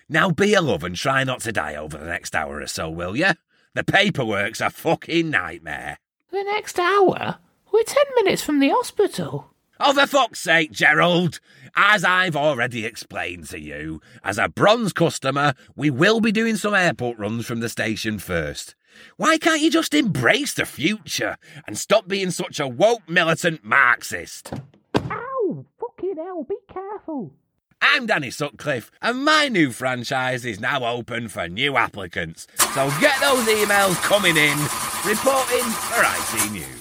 Now 0.09 0.31
be 0.31 0.55
a 0.55 0.63
love 0.63 0.85
and 0.85 0.95
try 0.95 1.25
not 1.25 1.41
to 1.41 1.51
die 1.51 1.75
over 1.75 1.99
the 1.99 2.07
next 2.07 2.37
hour 2.37 2.61
or 2.61 2.67
so, 2.69 2.89
will 2.89 3.17
you? 3.17 3.33
The 3.75 3.83
paperwork's 3.83 4.61
a 4.61 4.71
fucking 4.71 5.29
nightmare. 5.29 5.99
The 6.31 6.45
next 6.45 6.79
hour? 6.79 7.39
We're 7.73 7.83
ten 7.83 8.05
minutes 8.15 8.43
from 8.43 8.61
the 8.61 8.71
hospital. 8.71 9.53
Oh, 9.81 9.95
for 9.95 10.07
fuck's 10.07 10.41
sake, 10.41 10.73
Gerald! 10.73 11.39
As 11.77 12.03
I've 12.03 12.35
already 12.35 12.85
explained 12.85 13.49
to 13.51 13.61
you, 13.61 14.01
as 14.25 14.37
a 14.37 14.49
bronze 14.49 14.93
customer, 14.93 15.55
we 15.77 15.89
will 15.89 16.21
be 16.21 16.33
doing 16.33 16.57
some 16.57 16.75
airport 16.75 17.17
runs 17.19 17.47
from 17.47 17.61
the 17.61 17.69
station 17.69 18.19
first. 18.19 18.75
Why 19.17 19.39
can't 19.39 19.61
you 19.61 19.71
just 19.71 19.95
embrace 19.95 20.53
the 20.55 20.67
future 20.67 21.37
and 21.65 21.79
stop 21.79 22.09
being 22.09 22.33
such 22.33 22.59
a 22.59 22.67
woke 22.67 23.09
militant 23.09 23.65
Marxist? 23.65 24.53
Ow! 24.97 25.65
Fucking 25.79 26.17
hell, 26.17 26.43
be 26.43 26.57
careful. 26.73 27.33
I'm 27.81 28.07
Danny 28.07 28.31
Sutcliffe, 28.31 28.91
and 29.01 29.25
my 29.25 29.47
new 29.47 29.71
franchise 29.71 30.45
is 30.45 30.59
now 30.59 30.85
open 30.85 31.29
for 31.29 31.47
new 31.47 31.77
applicants. 31.77 32.49
So 32.75 32.91
get 33.01 33.21
those 33.21 33.47
emails 33.47 34.03
coming 34.03 34.37
in, 34.37 34.59
reporting 35.07 35.71
for 35.71 36.03
IC 36.03 36.53
News. 36.53 36.78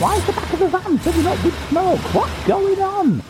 Why 0.00 0.16
is 0.16 0.24
the 0.24 0.32
back 0.32 0.50
of 0.54 0.58
the 0.60 0.68
van 0.68 0.96
filling 0.96 1.26
up 1.26 1.44
with 1.44 1.68
smoke? 1.68 2.00
What's 2.14 2.46
going 2.46 2.80
on? 2.80 3.22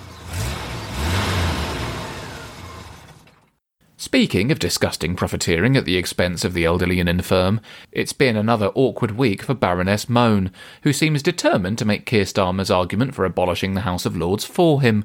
Speaking 3.97 4.53
of 4.53 4.61
disgusting 4.61 5.17
profiteering 5.17 5.77
at 5.77 5.85
the 5.85 5.97
expense 5.97 6.45
of 6.45 6.55
the 6.55 6.65
elderly 6.65 7.01
and 7.01 7.09
infirm, 7.09 7.61
it's 7.91 8.13
been 8.13 8.37
another 8.37 8.69
awkward 8.77 9.11
week 9.11 9.43
for 9.43 9.53
Baroness 9.53 10.09
Mone, 10.09 10.53
who 10.83 10.93
seems 10.93 11.25
determined 11.25 11.77
to 11.79 11.85
make 11.85 12.07
Keir 12.07 12.23
Starmer's 12.23 12.71
argument 12.71 13.17
for 13.17 13.25
abolishing 13.25 13.75
the 13.75 13.81
House 13.81 14.07
of 14.07 14.17
Lords 14.17 14.45
for 14.45 14.81
him. 14.81 15.05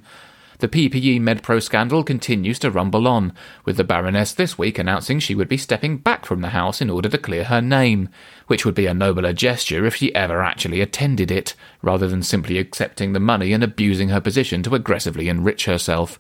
The 0.60 0.70
PPE 0.70 1.20
MedPro 1.20 1.62
scandal 1.62 2.04
continues 2.04 2.60
to 2.60 2.72
rumble 2.72 3.10
on, 3.10 3.34
with 3.66 3.76
the 3.76 3.84
Baroness 3.84 4.32
this 4.32 4.58
week 4.58 4.80
announcing 4.80 5.20
she 5.20 5.36
would 5.36 5.50
be 5.50 5.58
stepping 5.58 5.98
back 5.98 6.26
from 6.26 6.40
the 6.42 6.50
House 6.50 6.80
in 6.80 6.90
order 6.90 7.10
to 7.10 7.18
clear 7.18 7.44
her 7.46 7.62
name, 7.62 8.08
which 8.48 8.66
would 8.66 8.76
be 8.76 8.86
a 8.86 8.94
nobler 8.94 9.34
gesture 9.34 9.86
if 9.86 9.96
she 9.96 10.16
ever 10.16 10.42
actually 10.42 10.80
attended 10.80 11.30
it, 11.30 11.56
rather 11.82 12.08
than 12.08 12.24
simply 12.24 12.58
accepting 12.58 13.12
the 13.12 13.20
money 13.20 13.52
and 13.52 13.64
abusing 13.64 14.10
her 14.10 14.22
position 14.22 14.64
to 14.64 14.76
aggressively 14.76 15.28
enrich 15.28 15.66
herself. 15.66 16.18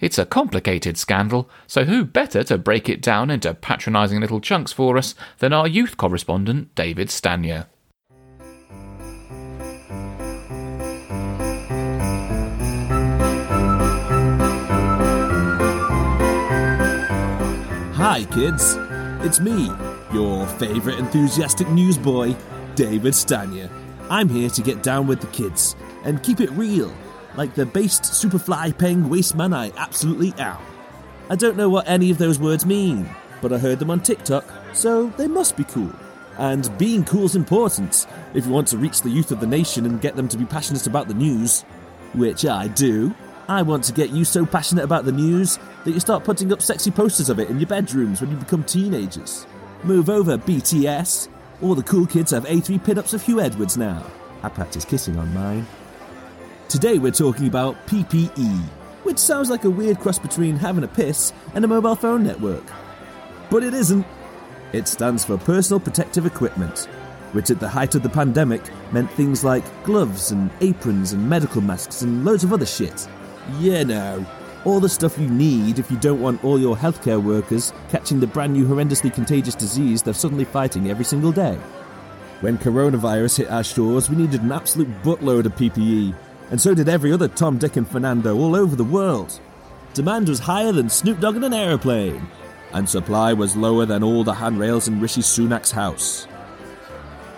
It's 0.00 0.18
a 0.18 0.26
complicated 0.26 0.98
scandal, 0.98 1.48
so 1.66 1.84
who 1.84 2.04
better 2.04 2.44
to 2.44 2.58
break 2.58 2.88
it 2.88 3.00
down 3.00 3.30
into 3.30 3.54
patronising 3.54 4.20
little 4.20 4.40
chunks 4.40 4.70
for 4.70 4.98
us 4.98 5.14
than 5.38 5.54
our 5.54 5.66
youth 5.66 5.96
correspondent, 5.96 6.74
David 6.74 7.08
Stanier. 7.08 7.66
Hi, 18.18 18.24
kids. 18.24 18.74
It's 19.24 19.38
me, 19.38 19.70
your 20.12 20.44
favourite 20.44 20.98
enthusiastic 20.98 21.68
newsboy, 21.68 22.34
David 22.74 23.14
Stanier. 23.14 23.70
I'm 24.10 24.28
here 24.28 24.50
to 24.50 24.60
get 24.60 24.82
down 24.82 25.06
with 25.06 25.20
the 25.20 25.28
kids 25.28 25.76
and 26.02 26.20
keep 26.20 26.40
it 26.40 26.50
real 26.50 26.92
like 27.36 27.54
the 27.54 27.64
based 27.64 28.02
superfly 28.02 28.76
paying 28.76 29.04
wasteman 29.04 29.54
I 29.54 29.70
absolutely 29.76 30.34
am. 30.36 30.58
I 31.30 31.36
don't 31.36 31.56
know 31.56 31.68
what 31.68 31.88
any 31.88 32.10
of 32.10 32.18
those 32.18 32.40
words 32.40 32.66
mean, 32.66 33.08
but 33.40 33.52
I 33.52 33.58
heard 33.58 33.78
them 33.78 33.92
on 33.92 34.00
TikTok, 34.00 34.44
so 34.72 35.10
they 35.10 35.28
must 35.28 35.56
be 35.56 35.62
cool. 35.62 35.94
And 36.38 36.76
being 36.76 37.04
cool's 37.04 37.36
important 37.36 38.08
if 38.34 38.46
you 38.46 38.50
want 38.50 38.66
to 38.68 38.78
reach 38.78 39.02
the 39.02 39.10
youth 39.10 39.30
of 39.30 39.38
the 39.38 39.46
nation 39.46 39.86
and 39.86 40.00
get 40.00 40.16
them 40.16 40.26
to 40.26 40.36
be 40.36 40.44
passionate 40.44 40.88
about 40.88 41.06
the 41.06 41.14
news, 41.14 41.62
which 42.14 42.44
I 42.44 42.66
do. 42.66 43.14
I 43.50 43.62
want 43.62 43.84
to 43.84 43.94
get 43.94 44.10
you 44.10 44.26
so 44.26 44.44
passionate 44.44 44.84
about 44.84 45.06
the 45.06 45.12
news 45.12 45.58
that 45.84 45.92
you 45.92 46.00
start 46.00 46.22
putting 46.22 46.52
up 46.52 46.60
sexy 46.60 46.90
posters 46.90 47.30
of 47.30 47.40
it 47.40 47.48
in 47.48 47.58
your 47.58 47.66
bedrooms 47.66 48.20
when 48.20 48.30
you 48.30 48.36
become 48.36 48.62
teenagers. 48.62 49.46
Move 49.84 50.10
over, 50.10 50.36
BTS. 50.36 51.28
All 51.62 51.74
the 51.74 51.82
cool 51.82 52.04
kids 52.04 52.30
have 52.32 52.44
A3 52.44 52.84
pin-ups 52.84 53.14
of 53.14 53.22
Huw 53.22 53.42
Edwards 53.42 53.78
now. 53.78 54.04
I 54.42 54.50
practice 54.50 54.84
kissing 54.84 55.18
on 55.18 55.32
mine. 55.32 55.66
Today 56.68 56.98
we're 56.98 57.10
talking 57.10 57.46
about 57.46 57.86
PPE, 57.86 58.60
which 59.04 59.18
sounds 59.18 59.48
like 59.48 59.64
a 59.64 59.70
weird 59.70 59.98
cross 59.98 60.18
between 60.18 60.56
having 60.56 60.84
a 60.84 60.88
piss 60.88 61.32
and 61.54 61.64
a 61.64 61.68
mobile 61.68 61.96
phone 61.96 62.22
network. 62.22 62.64
But 63.48 63.62
it 63.62 63.72
isn't. 63.72 64.06
It 64.74 64.86
stands 64.86 65.24
for 65.24 65.38
Personal 65.38 65.80
Protective 65.80 66.26
Equipment, 66.26 66.80
which 67.32 67.50
at 67.50 67.60
the 67.60 67.68
height 67.68 67.94
of 67.94 68.02
the 68.02 68.10
pandemic 68.10 68.60
meant 68.92 69.10
things 69.12 69.42
like 69.42 69.64
gloves 69.84 70.32
and 70.32 70.50
aprons 70.60 71.14
and 71.14 71.30
medical 71.30 71.62
masks 71.62 72.02
and 72.02 72.26
loads 72.26 72.44
of 72.44 72.52
other 72.52 72.66
shit. 72.66 73.08
Yeah, 73.56 73.82
no. 73.82 74.26
All 74.64 74.80
the 74.80 74.88
stuff 74.88 75.18
you 75.18 75.28
need 75.28 75.78
if 75.78 75.90
you 75.90 75.96
don't 75.96 76.20
want 76.20 76.44
all 76.44 76.58
your 76.58 76.76
healthcare 76.76 77.22
workers 77.22 77.72
catching 77.88 78.20
the 78.20 78.26
brand 78.26 78.52
new 78.52 78.66
horrendously 78.66 79.12
contagious 79.12 79.54
disease 79.54 80.02
they're 80.02 80.12
suddenly 80.14 80.44
fighting 80.44 80.90
every 80.90 81.04
single 81.04 81.32
day. 81.32 81.58
When 82.40 82.58
coronavirus 82.58 83.38
hit 83.38 83.50
our 83.50 83.64
shores, 83.64 84.08
we 84.08 84.16
needed 84.16 84.42
an 84.42 84.52
absolute 84.52 85.02
buttload 85.02 85.46
of 85.46 85.56
PPE, 85.56 86.14
and 86.50 86.60
so 86.60 86.74
did 86.74 86.88
every 86.88 87.12
other 87.12 87.28
Tom, 87.28 87.58
Dick, 87.58 87.76
and 87.76 87.88
Fernando 87.88 88.36
all 88.36 88.54
over 88.54 88.76
the 88.76 88.84
world. 88.84 89.40
Demand 89.94 90.28
was 90.28 90.38
higher 90.38 90.70
than 90.70 90.88
Snoop 90.88 91.18
Dogg 91.18 91.36
in 91.36 91.42
an 91.44 91.54
aeroplane, 91.54 92.28
and 92.72 92.88
supply 92.88 93.32
was 93.32 93.56
lower 93.56 93.86
than 93.86 94.04
all 94.04 94.22
the 94.22 94.34
handrails 94.34 94.86
in 94.86 95.00
Rishi 95.00 95.20
Sunak's 95.20 95.72
house. 95.72 96.28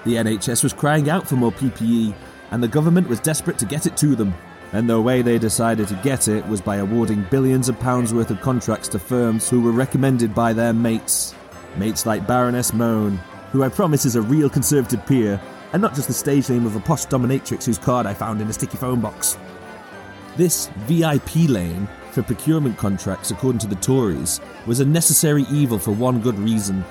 The 0.04 0.16
NHS 0.16 0.62
was 0.62 0.72
crying 0.72 1.08
out 1.08 1.28
for 1.28 1.36
more 1.36 1.52
PPE, 1.52 2.14
and 2.50 2.62
the 2.62 2.68
government 2.68 3.08
was 3.08 3.20
desperate 3.20 3.58
to 3.58 3.64
get 3.64 3.86
it 3.86 3.96
to 3.98 4.14
them. 4.14 4.34
And 4.72 4.88
the 4.88 5.00
way 5.00 5.22
they 5.22 5.38
decided 5.38 5.88
to 5.88 6.00
get 6.02 6.28
it 6.28 6.46
was 6.46 6.60
by 6.60 6.76
awarding 6.76 7.26
billions 7.30 7.68
of 7.68 7.78
pounds 7.80 8.14
worth 8.14 8.30
of 8.30 8.40
contracts 8.40 8.88
to 8.88 8.98
firms 8.98 9.48
who 9.48 9.60
were 9.60 9.72
recommended 9.72 10.34
by 10.34 10.52
their 10.52 10.72
mates. 10.72 11.34
Mates 11.76 12.06
like 12.06 12.26
Baroness 12.26 12.72
Mone, 12.72 13.16
who 13.50 13.64
I 13.64 13.68
promise 13.68 14.04
is 14.04 14.16
a 14.16 14.22
real 14.22 14.48
Conservative 14.48 15.04
peer 15.06 15.40
and 15.72 15.82
not 15.82 15.94
just 15.94 16.08
the 16.08 16.14
stage 16.14 16.48
name 16.48 16.66
of 16.66 16.76
a 16.76 16.80
posh 16.80 17.06
dominatrix 17.06 17.64
whose 17.64 17.78
card 17.78 18.06
I 18.06 18.14
found 18.14 18.40
in 18.40 18.48
a 18.48 18.52
sticky 18.52 18.76
phone 18.76 19.00
box. 19.00 19.36
This 20.36 20.68
VIP 20.86 21.48
lane 21.48 21.88
for 22.12 22.22
procurement 22.22 22.76
contracts, 22.76 23.30
according 23.30 23.60
to 23.60 23.66
the 23.66 23.76
Tories, 23.76 24.40
was 24.66 24.80
a 24.80 24.84
necessary 24.84 25.44
evil 25.50 25.78
for 25.78 25.92
one 25.92 26.20
good 26.20 26.38
reason. 26.38 26.84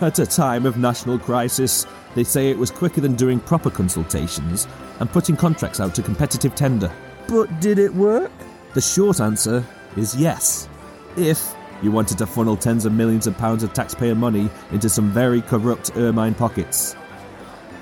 At 0.00 0.18
a 0.18 0.26
time 0.26 0.66
of 0.66 0.78
national 0.78 1.18
crisis, 1.18 1.86
they 2.14 2.24
say 2.24 2.50
it 2.50 2.58
was 2.58 2.70
quicker 2.70 3.00
than 3.00 3.14
doing 3.14 3.40
proper 3.40 3.70
consultations 3.70 4.66
and 5.00 5.10
putting 5.10 5.36
contracts 5.36 5.80
out 5.80 5.94
to 5.94 6.02
competitive 6.02 6.54
tender. 6.54 6.92
But 7.28 7.60
did 7.60 7.78
it 7.78 7.94
work? 7.94 8.32
The 8.72 8.80
short 8.80 9.20
answer 9.20 9.62
is 9.96 10.16
yes. 10.16 10.66
If 11.14 11.54
you 11.82 11.92
wanted 11.92 12.16
to 12.18 12.26
funnel 12.26 12.56
tens 12.56 12.86
of 12.86 12.94
millions 12.94 13.26
of 13.26 13.36
pounds 13.36 13.62
of 13.62 13.74
taxpayer 13.74 14.14
money 14.14 14.48
into 14.72 14.88
some 14.88 15.10
very 15.10 15.42
corrupt 15.42 15.90
ermine 15.94 16.34
pockets. 16.34 16.96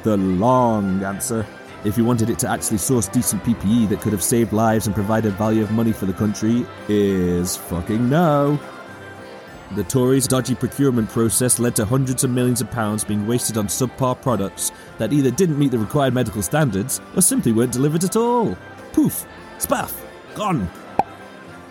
The 0.02 0.16
long 0.16 1.04
answer, 1.04 1.46
if 1.84 1.96
you 1.96 2.04
wanted 2.04 2.28
it 2.28 2.40
to 2.40 2.48
actually 2.48 2.78
source 2.78 3.06
decent 3.06 3.44
PPE 3.44 3.88
that 3.90 4.00
could 4.00 4.12
have 4.12 4.22
saved 4.22 4.52
lives 4.52 4.86
and 4.86 4.94
provided 4.96 5.34
value 5.34 5.62
of 5.62 5.70
money 5.70 5.92
for 5.92 6.06
the 6.06 6.12
country, 6.12 6.66
is 6.88 7.56
fucking 7.56 8.08
no. 8.08 8.58
The 9.76 9.84
Tories' 9.84 10.26
dodgy 10.26 10.56
procurement 10.56 11.08
process 11.08 11.60
led 11.60 11.76
to 11.76 11.84
hundreds 11.84 12.24
of 12.24 12.30
millions 12.30 12.60
of 12.60 12.70
pounds 12.70 13.04
being 13.04 13.26
wasted 13.28 13.56
on 13.56 13.68
subpar 13.68 14.20
products 14.20 14.72
that 14.98 15.12
either 15.12 15.30
didn't 15.30 15.58
meet 15.58 15.70
the 15.70 15.78
required 15.78 16.14
medical 16.14 16.42
standards 16.42 17.00
or 17.14 17.22
simply 17.22 17.52
weren't 17.52 17.72
delivered 17.72 18.02
at 18.02 18.16
all. 18.16 18.56
Poof, 18.96 19.26
spaff, 19.58 19.92
gone. 20.34 20.70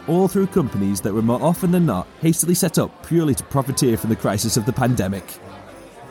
All 0.08 0.28
through 0.28 0.46
companies 0.46 1.02
that 1.02 1.12
were 1.12 1.24
more 1.24 1.42
often 1.42 1.72
than 1.72 1.84
not 1.84 2.08
hastily 2.22 2.54
set 2.54 2.78
up 2.78 3.08
purely 3.08 3.34
to 3.34 3.44
profiteer 3.46 3.98
from 3.98 4.12
the 4.12 4.16
crisis 4.16 4.58
of 4.58 4.68
the 4.68 4.72
pandemic. 4.72 5.24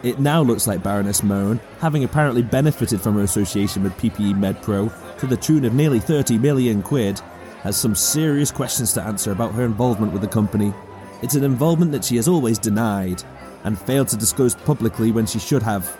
It 0.02 0.18
now 0.18 0.42
looks 0.42 0.66
like 0.66 0.83
Baroness 0.83 1.23
Mone, 1.23 1.61
having 1.78 2.02
apparently 2.02 2.42
benefited 2.42 3.00
from 3.00 3.14
her 3.14 3.21
association 3.21 3.85
with 3.85 3.97
PPE 3.97 4.35
MedPro 4.35 4.92
to 5.18 5.26
the 5.28 5.37
tune 5.37 5.64
of 5.64 5.73
nearly 5.73 6.00
30 6.00 6.37
million 6.37 6.83
quid, 6.83 7.21
has 7.62 7.76
some 7.76 7.94
serious 7.94 8.50
questions 8.50 8.92
to 8.94 9.02
answer 9.02 9.30
about 9.30 9.54
her 9.54 9.64
involvement 9.64 10.12
with 10.12 10.21
the 10.21 10.26
company. 10.26 10.75
It's 11.23 11.37
an 11.37 11.44
involvement 11.44 11.92
that 11.92 12.04
she 12.04 12.16
has 12.16 12.26
always 12.26 12.59
denied 12.59 13.23
and 13.62 13.78
failed 13.78 14.09
to 14.09 14.16
disclose 14.16 14.56
publicly 14.56 15.12
when 15.12 15.26
she 15.26 15.38
should 15.38 15.62
have. 15.62 15.97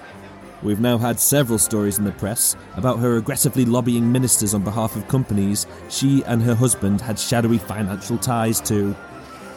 We've 0.65 0.81
now 0.81 0.97
had 0.97 1.21
several 1.21 1.59
stories 1.59 1.99
in 1.99 2.05
the 2.05 2.13
press 2.13 2.57
about 2.75 2.99
her 2.99 3.19
aggressively 3.19 3.67
lobbying 3.67 4.11
ministers 4.11 4.55
on 4.55 4.65
behalf 4.65 4.97
of 4.97 5.07
companies 5.09 5.67
she 5.91 6.25
and 6.25 6.43
her 6.43 6.55
husband 6.55 7.03
had 7.03 7.19
shadowy 7.19 7.59
financial 7.59 8.17
ties 8.17 8.63
to. 8.63 8.97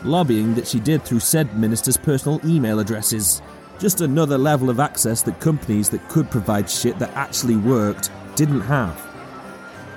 Lobbying 0.03 0.53
that 0.55 0.67
she 0.67 0.81
did 0.81 1.03
through 1.03 1.21
said 1.21 1.57
ministers' 1.57 1.95
personal 1.95 2.41
email 2.45 2.79
addresses. 2.79 3.41
Just 3.79 4.01
another 4.01 4.37
level 4.37 4.69
of 4.69 4.81
access 4.81 5.21
that 5.21 5.39
companies 5.39 5.89
that 5.89 6.07
could 6.09 6.29
provide 6.29 6.69
shit 6.69 6.99
that 6.99 7.15
actually 7.15 7.55
worked 7.55 8.11
didn't 8.35 8.61
have. 8.61 9.01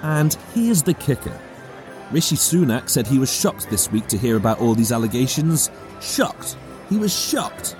And 0.02 0.33
here's 0.55 0.85
the 0.85 0.95
kicker 0.95 1.38
Rishi 2.12 2.37
Sunak 2.37 2.88
said 2.88 3.07
he 3.07 3.19
was 3.19 3.33
shocked 3.33 3.69
this 3.69 3.90
week 3.90 4.07
to 4.09 4.19
hear 4.19 4.37
about 4.37 4.61
all 4.61 4.75
these 4.75 4.93
allegations. 4.93 5.71
Shocked. 6.00 6.57
He 6.88 6.99
was 6.99 7.12
shocked. 7.12 7.76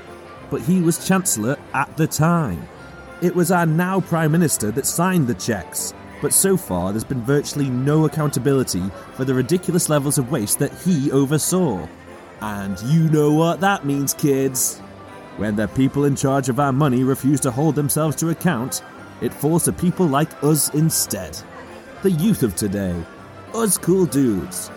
But 0.51 0.63
he 0.63 0.81
was 0.81 1.07
Chancellor 1.07 1.57
at 1.75 1.97
the 1.97 2.09
time. 2.09 2.67
It 3.23 3.37
was 3.37 3.51
our 3.51 3.67
now 3.67 4.01
Prime 4.01 4.33
Minister 4.33 4.71
that 4.71 4.87
signed 4.87 5.27
the 5.27 5.35
checks. 5.35 5.93
But 6.23 6.33
so 6.33 6.57
far, 6.57 6.91
there's 6.91 7.05
been 7.05 7.23
virtually 7.23 7.69
no 7.69 8.07
accountability 8.07 8.83
for 9.13 9.27
the 9.27 9.35
ridiculous 9.35 9.91
levels 9.91 10.17
of 10.17 10.31
waste 10.31 10.59
that 10.59 10.73
he 10.73 11.13
oversaw. 11.13 11.87
And 12.41 12.81
you 12.85 13.11
know 13.11 13.31
what 13.33 13.61
that 13.61 13.85
means, 13.85 14.15
kids. 14.15 14.79
When 15.37 15.55
the 15.55 15.69
people 15.69 16.07
in 16.07 16.17
charge 16.17 16.49
of 16.49 16.59
our 16.59 16.73
money 16.73 17.05
refuse 17.05 17.41
to 17.41 17.51
hold 17.51 17.75
themselves 17.75 18.17
to 18.17 18.31
account, 18.31 18.83
it 19.21 19.35
falls 19.35 19.65
to 19.65 19.73
people 19.73 20.07
like 20.07 20.43
us 20.43 20.71
instead. 20.71 21.39
The 22.01 22.13
youth 22.13 22.43
of 22.43 22.57
today. 22.57 22.97
Us 23.53 23.77
cool 23.77 24.07
dudes. 24.07 24.69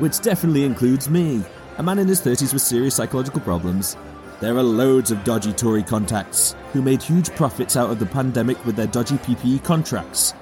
Which 0.00 0.20
definitely 0.20 0.64
includes 0.64 1.08
me, 1.08 1.42
a 1.78 1.82
man 1.82 1.98
in 1.98 2.08
his 2.08 2.20
30s 2.20 2.52
with 2.52 2.60
serious 2.60 2.94
psychological 2.94 3.40
problems. 3.40 3.96
There 4.38 4.54
are 4.58 4.62
loads 4.62 5.10
of 5.10 5.24
dodgy 5.24 5.54
Tory 5.54 5.82
contacts 5.82 6.54
who 6.74 6.82
made 6.82 7.02
huge 7.02 7.34
profits 7.34 7.74
out 7.74 7.90
of 7.90 7.98
the 7.98 8.04
pandemic 8.04 8.62
with 8.66 8.76
their 8.76 8.86
dodgy 8.86 9.16
PPE 9.16 9.64
contracts. 9.64 10.34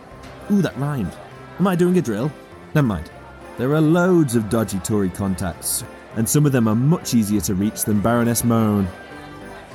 Ooh, 0.50 0.60
that 0.62 0.76
rhymed. 0.76 1.16
Am 1.60 1.68
I 1.68 1.76
doing 1.76 1.96
a 1.96 2.02
drill? 2.02 2.32
Never 2.74 2.88
mind. 2.88 3.12
There 3.56 3.72
are 3.72 3.80
loads 3.80 4.34
of 4.34 4.50
dodgy 4.50 4.80
Tory 4.80 5.10
contacts, 5.10 5.84
and 6.16 6.28
some 6.28 6.44
of 6.44 6.50
them 6.50 6.66
are 6.66 6.74
much 6.74 7.14
easier 7.14 7.40
to 7.42 7.54
reach 7.54 7.84
than 7.84 8.00
Baroness 8.00 8.42
Mone. 8.42 8.88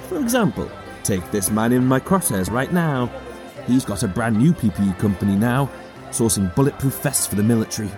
For 0.09 0.19
example, 0.19 0.69
take 1.03 1.31
this 1.31 1.49
man 1.49 1.71
in 1.71 1.85
my 1.85 2.01
crosshairs 2.01 2.51
right 2.51 2.73
now. 2.73 3.09
He's 3.67 3.85
got 3.85 4.03
a 4.03 4.07
brand 4.09 4.38
new 4.38 4.51
PPE 4.51 4.99
company 4.99 5.38
now, 5.38 5.69
sourcing 6.09 6.53
bulletproof 6.55 6.95
vests 6.95 7.25
for 7.25 7.35
the 7.35 7.43
military. 7.43 7.89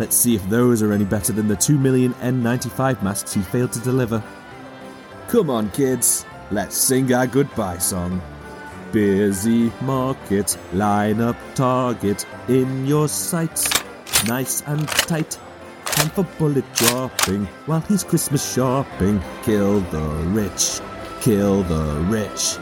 Let's 0.00 0.16
see 0.16 0.34
if 0.34 0.48
those 0.48 0.82
are 0.82 0.92
any 0.92 1.04
better 1.04 1.32
than 1.32 1.46
the 1.46 1.54
2 1.54 1.78
million 1.78 2.12
N95 2.14 3.04
masks 3.04 3.32
he 3.32 3.42
failed 3.42 3.72
to 3.74 3.78
deliver. 3.78 4.20
Come 5.28 5.50
on, 5.50 5.70
kids, 5.70 6.24
let's 6.50 6.76
sing 6.76 7.12
our 7.12 7.26
goodbye 7.26 7.78
song. 7.78 8.22
Busy 8.92 9.72
market, 9.80 10.56
line 10.72 11.20
up 11.20 11.36
target 11.54 12.24
in 12.48 12.86
your 12.86 13.08
sights, 13.08 13.68
nice 14.26 14.62
and 14.66 14.86
tight. 14.86 15.38
Time 15.86 16.10
for 16.10 16.24
bullet 16.38 16.64
dropping 16.74 17.46
while 17.66 17.80
he's 17.80 18.04
Christmas 18.04 18.54
shopping. 18.54 19.20
Kill 19.42 19.80
the 19.80 20.02
rich, 20.28 20.80
kill 21.20 21.62
the 21.64 22.00
rich. 22.08 22.56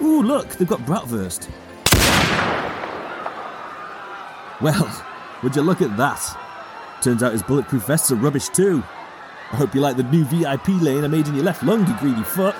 Ooh, 0.00 0.22
look, 0.22 0.48
they've 0.50 0.68
got 0.68 0.80
bratwurst. 0.80 1.48
Well, 4.60 5.04
would 5.42 5.56
you 5.56 5.62
look 5.62 5.82
at 5.82 5.96
that? 5.96 6.38
Turns 7.00 7.22
out 7.22 7.32
his 7.32 7.42
bulletproof 7.42 7.84
vests 7.86 8.12
are 8.12 8.16
rubbish 8.16 8.48
too. 8.50 8.84
I 9.52 9.56
hope 9.56 9.74
you 9.74 9.82
like 9.82 9.98
the 9.98 10.02
new 10.04 10.24
VIP 10.24 10.68
lane 10.80 11.04
I 11.04 11.08
made 11.08 11.28
in 11.28 11.34
your 11.34 11.44
left 11.44 11.62
lung, 11.62 11.86
you 11.86 11.94
greedy 11.98 12.22
fuck. 12.22 12.56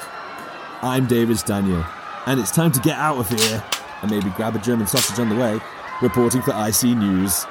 I'm 0.82 1.06
David 1.06 1.38
Stanier, 1.38 1.86
and 2.26 2.38
it's 2.38 2.50
time 2.50 2.70
to 2.70 2.80
get 2.80 2.98
out 2.98 3.16
of 3.16 3.30
here 3.30 3.64
and 4.02 4.10
maybe 4.10 4.28
grab 4.36 4.56
a 4.56 4.58
German 4.58 4.86
sausage 4.86 5.18
on 5.18 5.30
the 5.30 5.36
way. 5.36 5.58
Reporting 6.02 6.42
for 6.42 6.50
IC 6.50 6.94
News. 6.98 7.46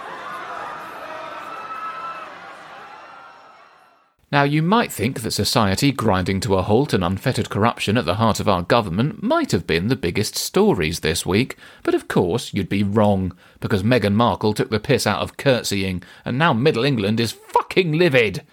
Now, 4.32 4.44
you 4.44 4.62
might 4.62 4.92
think 4.92 5.22
that 5.22 5.32
society 5.32 5.92
grinding 5.92 6.40
to 6.42 6.56
a 6.56 6.62
halt 6.62 6.94
and 6.94 7.04
unfettered 7.04 7.50
corruption 7.50 7.98
at 7.98 8.06
the 8.06 8.16
heart 8.16 8.40
of 8.40 8.48
our 8.48 8.62
government 8.62 9.24
might 9.24 9.52
have 9.54 9.66
been 9.66 9.88
the 9.88 9.96
biggest 9.96 10.36
stories 10.36 11.00
this 11.00 11.26
week, 11.26 11.58
but 11.82 11.96
of 11.96 12.08
course 12.08 12.54
you'd 12.54 12.70
be 12.70 12.84
wrong, 12.84 13.36
because 13.60 13.82
Meghan 13.82 14.14
Markle 14.14 14.54
took 14.54 14.70
the 14.70 14.80
piss 14.80 15.08
out 15.08 15.22
of 15.22 15.36
curtsying, 15.36 16.04
and 16.24 16.38
now 16.38 16.54
Middle 16.54 16.86
England 16.86 17.20
is 17.20 17.32
fucking 17.32 17.94
livid. 17.94 18.44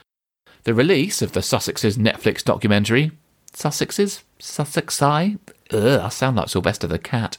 The 0.65 0.75
release 0.75 1.23
of 1.23 1.33
the 1.33 1.41
Sussexes 1.41 1.97
Netflix 1.97 2.45
documentary. 2.45 3.13
Sussexes? 3.53 4.23
Sussexi? 4.39 5.39
Ugh, 5.73 6.01
I 6.01 6.09
sound 6.09 6.37
like 6.37 6.49
Sylvester 6.49 6.87
the 6.87 6.99
Cat. 6.99 7.39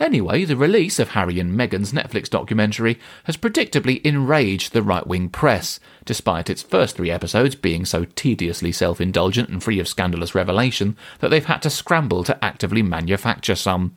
Anyway, 0.00 0.44
the 0.44 0.56
release 0.56 1.00
of 1.00 1.10
Harry 1.10 1.40
and 1.40 1.58
Meghan's 1.58 1.92
Netflix 1.92 2.30
documentary 2.30 3.00
has 3.24 3.36
predictably 3.36 4.00
enraged 4.02 4.72
the 4.72 4.82
right 4.82 5.06
wing 5.06 5.28
press, 5.28 5.80
despite 6.04 6.48
its 6.48 6.62
first 6.62 6.96
three 6.96 7.10
episodes 7.10 7.56
being 7.56 7.84
so 7.84 8.04
tediously 8.04 8.70
self 8.70 9.00
indulgent 9.00 9.48
and 9.48 9.62
free 9.62 9.80
of 9.80 9.88
scandalous 9.88 10.36
revelation 10.36 10.96
that 11.18 11.30
they've 11.30 11.44
had 11.44 11.62
to 11.62 11.70
scramble 11.70 12.22
to 12.22 12.44
actively 12.44 12.82
manufacture 12.82 13.56
some. 13.56 13.92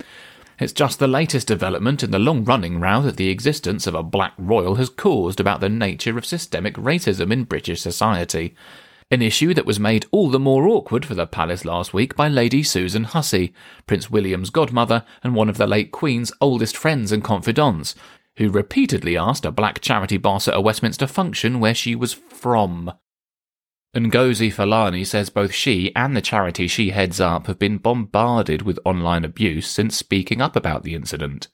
It's 0.61 0.73
just 0.73 0.99
the 0.99 1.07
latest 1.07 1.47
development 1.47 2.03
in 2.03 2.11
the 2.11 2.19
long 2.19 2.45
running 2.45 2.79
row 2.79 3.01
that 3.01 3.17
the 3.17 3.29
existence 3.29 3.87
of 3.87 3.95
a 3.95 4.03
black 4.03 4.33
royal 4.37 4.75
has 4.75 4.91
caused 4.91 5.39
about 5.39 5.59
the 5.59 5.69
nature 5.69 6.19
of 6.19 6.25
systemic 6.25 6.75
racism 6.75 7.33
in 7.33 7.45
British 7.45 7.81
society. 7.81 8.53
An 9.09 9.23
issue 9.23 9.55
that 9.55 9.65
was 9.65 9.79
made 9.79 10.05
all 10.11 10.29
the 10.29 10.39
more 10.39 10.67
awkward 10.67 11.03
for 11.03 11.15
the 11.15 11.25
palace 11.25 11.65
last 11.65 11.95
week 11.95 12.15
by 12.15 12.27
Lady 12.27 12.61
Susan 12.61 13.05
Hussey, 13.05 13.55
Prince 13.87 14.11
William's 14.11 14.51
godmother 14.51 15.03
and 15.23 15.33
one 15.33 15.49
of 15.49 15.57
the 15.57 15.65
late 15.65 15.91
Queen's 15.91 16.31
oldest 16.39 16.77
friends 16.77 17.11
and 17.11 17.23
confidants, 17.23 17.95
who 18.37 18.51
repeatedly 18.51 19.17
asked 19.17 19.45
a 19.45 19.51
black 19.51 19.81
charity 19.81 20.17
boss 20.17 20.47
at 20.47 20.53
a 20.55 20.61
Westminster 20.61 21.07
function 21.07 21.59
where 21.59 21.73
she 21.73 21.95
was 21.95 22.13
from. 22.13 22.91
Ngozi 23.93 24.53
Fulani 24.53 25.03
says 25.03 25.29
both 25.29 25.51
she 25.51 25.93
and 25.95 26.15
the 26.15 26.21
charity 26.21 26.67
she 26.67 26.91
heads 26.91 27.19
up 27.19 27.47
have 27.47 27.59
been 27.59 27.77
bombarded 27.77 28.61
with 28.61 28.79
online 28.85 29.25
abuse 29.25 29.69
since 29.69 29.97
speaking 29.97 30.41
up 30.41 30.55
about 30.55 30.83
the 30.83 30.95
incident. 30.95 31.49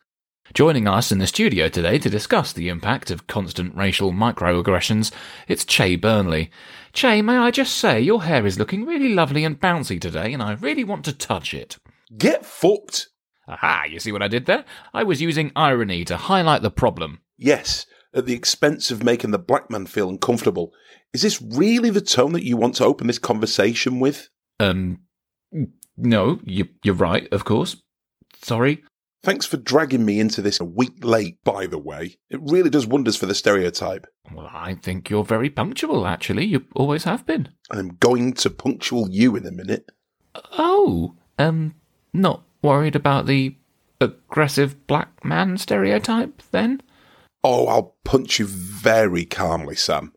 Joining 0.54 0.88
us 0.88 1.12
in 1.12 1.18
the 1.18 1.28
studio 1.28 1.68
today 1.68 1.98
to 1.98 2.10
discuss 2.10 2.54
the 2.54 2.70
impact 2.70 3.10
of 3.10 3.26
constant 3.26 3.76
racial 3.76 4.14
microaggressions, 4.14 5.12
it's 5.48 5.66
Che 5.66 5.96
Burnley. 5.96 6.52
Che, 6.94 7.22
may 7.24 7.38
I 7.38 7.50
just 7.50 7.76
say, 7.76 8.00
your 8.00 8.24
hair 8.24 8.46
is 8.46 8.60
looking 8.60 8.86
really 8.86 9.14
lovely 9.14 9.44
and 9.44 9.60
bouncy 9.60 10.00
today, 10.00 10.32
and 10.32 10.42
I 10.42 10.54
really 10.54 10.84
want 10.84 11.06
to 11.06 11.14
touch 11.14 11.54
it. 11.54 11.78
Get 12.16 12.46
fucked. 12.46 13.10
Aha, 13.48 13.86
you 13.90 14.00
see 14.00 14.12
what 14.12 14.22
I 14.22 14.28
did 14.28 14.46
there? 14.46 14.64
I 14.94 15.04
was 15.04 15.22
using 15.22 15.52
irony 15.56 16.06
to 16.06 16.16
highlight 16.16 16.62
the 16.62 16.72
problem. 16.72 17.20
Yes, 17.38 17.86
at 18.18 18.26
the 18.26 18.34
expense 18.34 18.92
of 18.92 19.04
making 19.04 19.32
the 19.32 19.40
black 19.40 19.70
man 19.70 19.86
feel 19.86 20.10
uncomfortable. 20.10 20.74
Is 21.14 21.22
this 21.22 21.42
really 21.42 21.90
the 21.90 22.02
tone 22.02 22.34
that 22.34 22.44
you 22.44 22.58
want 22.58 22.76
to 22.76 22.86
open 22.86 23.08
this 23.08 23.20
conversation 23.20 24.00
with? 24.00 24.30
Um, 24.60 25.00
no, 25.96 26.40
you, 26.44 26.68
you're 26.84 26.96
right, 26.96 27.28
of 27.32 27.46
course. 27.46 27.78
Sorry. 28.42 28.84
Thanks 29.24 29.46
for 29.46 29.58
dragging 29.58 30.06
me 30.06 30.20
into 30.20 30.42
this 30.42 30.60
a 30.60 30.66
week 30.66 31.04
late, 31.04 31.44
by 31.44 31.66
the 31.66 31.80
way. 31.80 32.18
It 32.30 32.40
really 32.42 32.70
does 32.70 32.86
wonders 32.86 33.18
for 33.18 33.26
the 33.26 33.36
stereotype. 33.36 34.06
Well, 34.32 34.50
I 34.54 34.76
think 34.76 35.10
you're 35.10 35.24
very 35.24 35.50
punctual, 35.50 36.06
actually. 36.06 36.46
You 36.46 36.66
always 36.76 37.04
have 37.06 37.26
been. 37.26 37.50
I'm 37.72 37.98
going 38.00 38.34
to 38.34 38.50
punctual 38.50 39.10
you 39.10 39.36
in 39.36 39.46
a 39.46 39.52
minute. 39.52 39.90
Oh, 40.58 41.16
um, 41.40 41.76
not 42.14 42.44
worried 42.62 42.96
about 42.96 43.26
the 43.26 43.56
aggressive 44.00 44.86
black 44.88 45.26
man 45.26 45.58
stereotype, 45.58 46.42
then? 46.52 46.82
Oh, 47.44 47.68
I'll 47.68 47.98
punch 48.04 48.40
you 48.40 48.46
very 48.48 49.26
calmly, 49.26 49.76
Sam. 49.76 50.14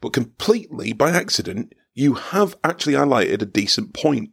But 0.00 0.12
completely 0.12 0.92
by 0.92 1.10
accident, 1.10 1.72
you 1.94 2.14
have 2.14 2.56
actually 2.62 2.94
highlighted 2.94 3.42
a 3.42 3.46
decent 3.46 3.94
point, 3.94 4.30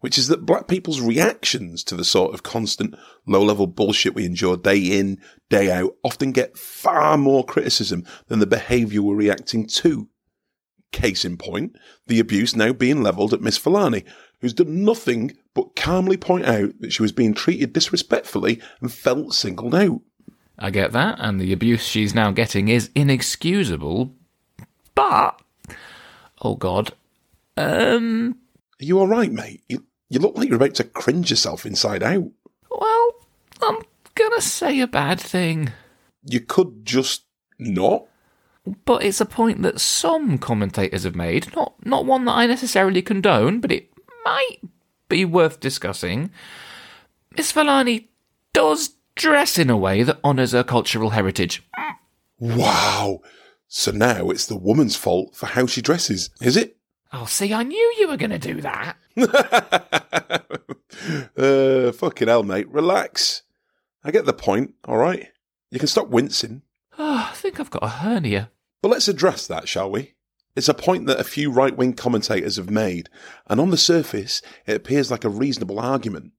which 0.00 0.18
is 0.18 0.28
that 0.28 0.46
black 0.46 0.66
people's 0.68 1.00
reactions 1.00 1.84
to 1.84 1.96
the 1.96 2.04
sort 2.04 2.34
of 2.34 2.42
constant 2.42 2.94
low 3.26 3.42
level 3.42 3.66
bullshit 3.66 4.14
we 4.14 4.24
endure 4.24 4.56
day 4.56 4.78
in, 4.78 5.20
day 5.48 5.70
out 5.70 5.94
often 6.02 6.32
get 6.32 6.56
far 6.56 7.16
more 7.16 7.44
criticism 7.44 8.04
than 8.26 8.38
the 8.38 8.46
behaviour 8.46 9.02
we're 9.02 9.14
reacting 9.14 9.66
to. 9.66 10.08
Case 10.90 11.24
in 11.24 11.36
point, 11.36 11.76
the 12.06 12.18
abuse 12.18 12.56
now 12.56 12.72
being 12.72 13.02
levelled 13.02 13.34
at 13.34 13.42
Miss 13.42 13.58
Fulani, 13.58 14.04
who's 14.40 14.54
done 14.54 14.84
nothing 14.84 15.36
but 15.54 15.76
calmly 15.76 16.16
point 16.16 16.46
out 16.46 16.70
that 16.80 16.92
she 16.92 17.02
was 17.02 17.12
being 17.12 17.34
treated 17.34 17.72
disrespectfully 17.72 18.60
and 18.80 18.92
felt 18.92 19.34
singled 19.34 19.74
out. 19.74 20.00
I 20.58 20.70
get 20.70 20.92
that, 20.92 21.16
and 21.18 21.40
the 21.40 21.52
abuse 21.52 21.84
she's 21.84 22.14
now 22.14 22.32
getting 22.32 22.68
is 22.68 22.90
inexcusable, 22.94 24.12
but. 24.94 25.40
Oh 26.42 26.56
god. 26.56 26.92
Um. 27.56 28.38
Are 28.80 28.84
you 28.84 29.00
alright, 29.00 29.32
mate? 29.32 29.62
You, 29.68 29.84
you 30.08 30.20
look 30.20 30.36
like 30.36 30.48
you're 30.48 30.56
about 30.56 30.74
to 30.76 30.84
cringe 30.84 31.30
yourself 31.30 31.66
inside 31.66 32.02
out. 32.02 32.30
Well, 32.70 33.14
I'm 33.62 33.82
gonna 34.14 34.40
say 34.40 34.80
a 34.80 34.86
bad 34.86 35.20
thing. 35.20 35.72
You 36.24 36.40
could 36.40 36.84
just 36.84 37.24
not. 37.58 38.06
But 38.84 39.02
it's 39.02 39.20
a 39.20 39.26
point 39.26 39.62
that 39.62 39.80
some 39.80 40.38
commentators 40.38 41.04
have 41.04 41.16
made, 41.16 41.54
not 41.54 41.74
not 41.84 42.04
one 42.04 42.24
that 42.26 42.32
I 42.32 42.46
necessarily 42.46 43.02
condone, 43.02 43.60
but 43.60 43.72
it 43.72 43.90
might 44.24 44.58
be 45.08 45.24
worth 45.24 45.60
discussing. 45.60 46.30
Miss 47.36 47.52
Fulani 47.52 48.08
does 48.52 48.90
dress 49.18 49.58
in 49.58 49.68
a 49.68 49.76
way 49.76 50.02
that 50.02 50.18
honours 50.24 50.52
her 50.52 50.64
cultural 50.64 51.10
heritage. 51.10 51.62
Wow. 52.38 53.20
So 53.66 53.90
now 53.90 54.30
it's 54.30 54.46
the 54.46 54.56
woman's 54.56 54.96
fault 54.96 55.36
for 55.36 55.46
how 55.46 55.66
she 55.66 55.82
dresses, 55.82 56.30
is 56.40 56.56
it? 56.56 56.76
Oh, 57.12 57.26
see, 57.26 57.52
I 57.52 57.62
knew 57.62 57.94
you 57.98 58.08
were 58.08 58.16
going 58.16 58.30
to 58.30 58.38
do 58.38 58.62
that. 58.62 58.96
uh, 61.36 61.92
fucking 61.92 62.28
hell, 62.28 62.42
mate. 62.42 62.68
Relax. 62.68 63.42
I 64.04 64.10
get 64.10 64.24
the 64.24 64.32
point, 64.32 64.74
alright? 64.86 65.28
You 65.70 65.78
can 65.78 65.88
stop 65.88 66.08
wincing. 66.08 66.62
Oh, 66.98 67.28
I 67.30 67.34
think 67.34 67.60
I've 67.60 67.70
got 67.70 67.84
a 67.84 67.88
hernia. 67.88 68.50
But 68.80 68.90
let's 68.90 69.08
address 69.08 69.46
that, 69.46 69.68
shall 69.68 69.90
we? 69.90 70.14
It's 70.56 70.68
a 70.68 70.74
point 70.74 71.06
that 71.06 71.20
a 71.20 71.24
few 71.24 71.50
right 71.50 71.76
wing 71.76 71.92
commentators 71.92 72.56
have 72.56 72.70
made, 72.70 73.08
and 73.46 73.60
on 73.60 73.70
the 73.70 73.76
surface, 73.76 74.40
it 74.66 74.76
appears 74.76 75.10
like 75.10 75.24
a 75.24 75.28
reasonable 75.28 75.78
argument. 75.78 76.32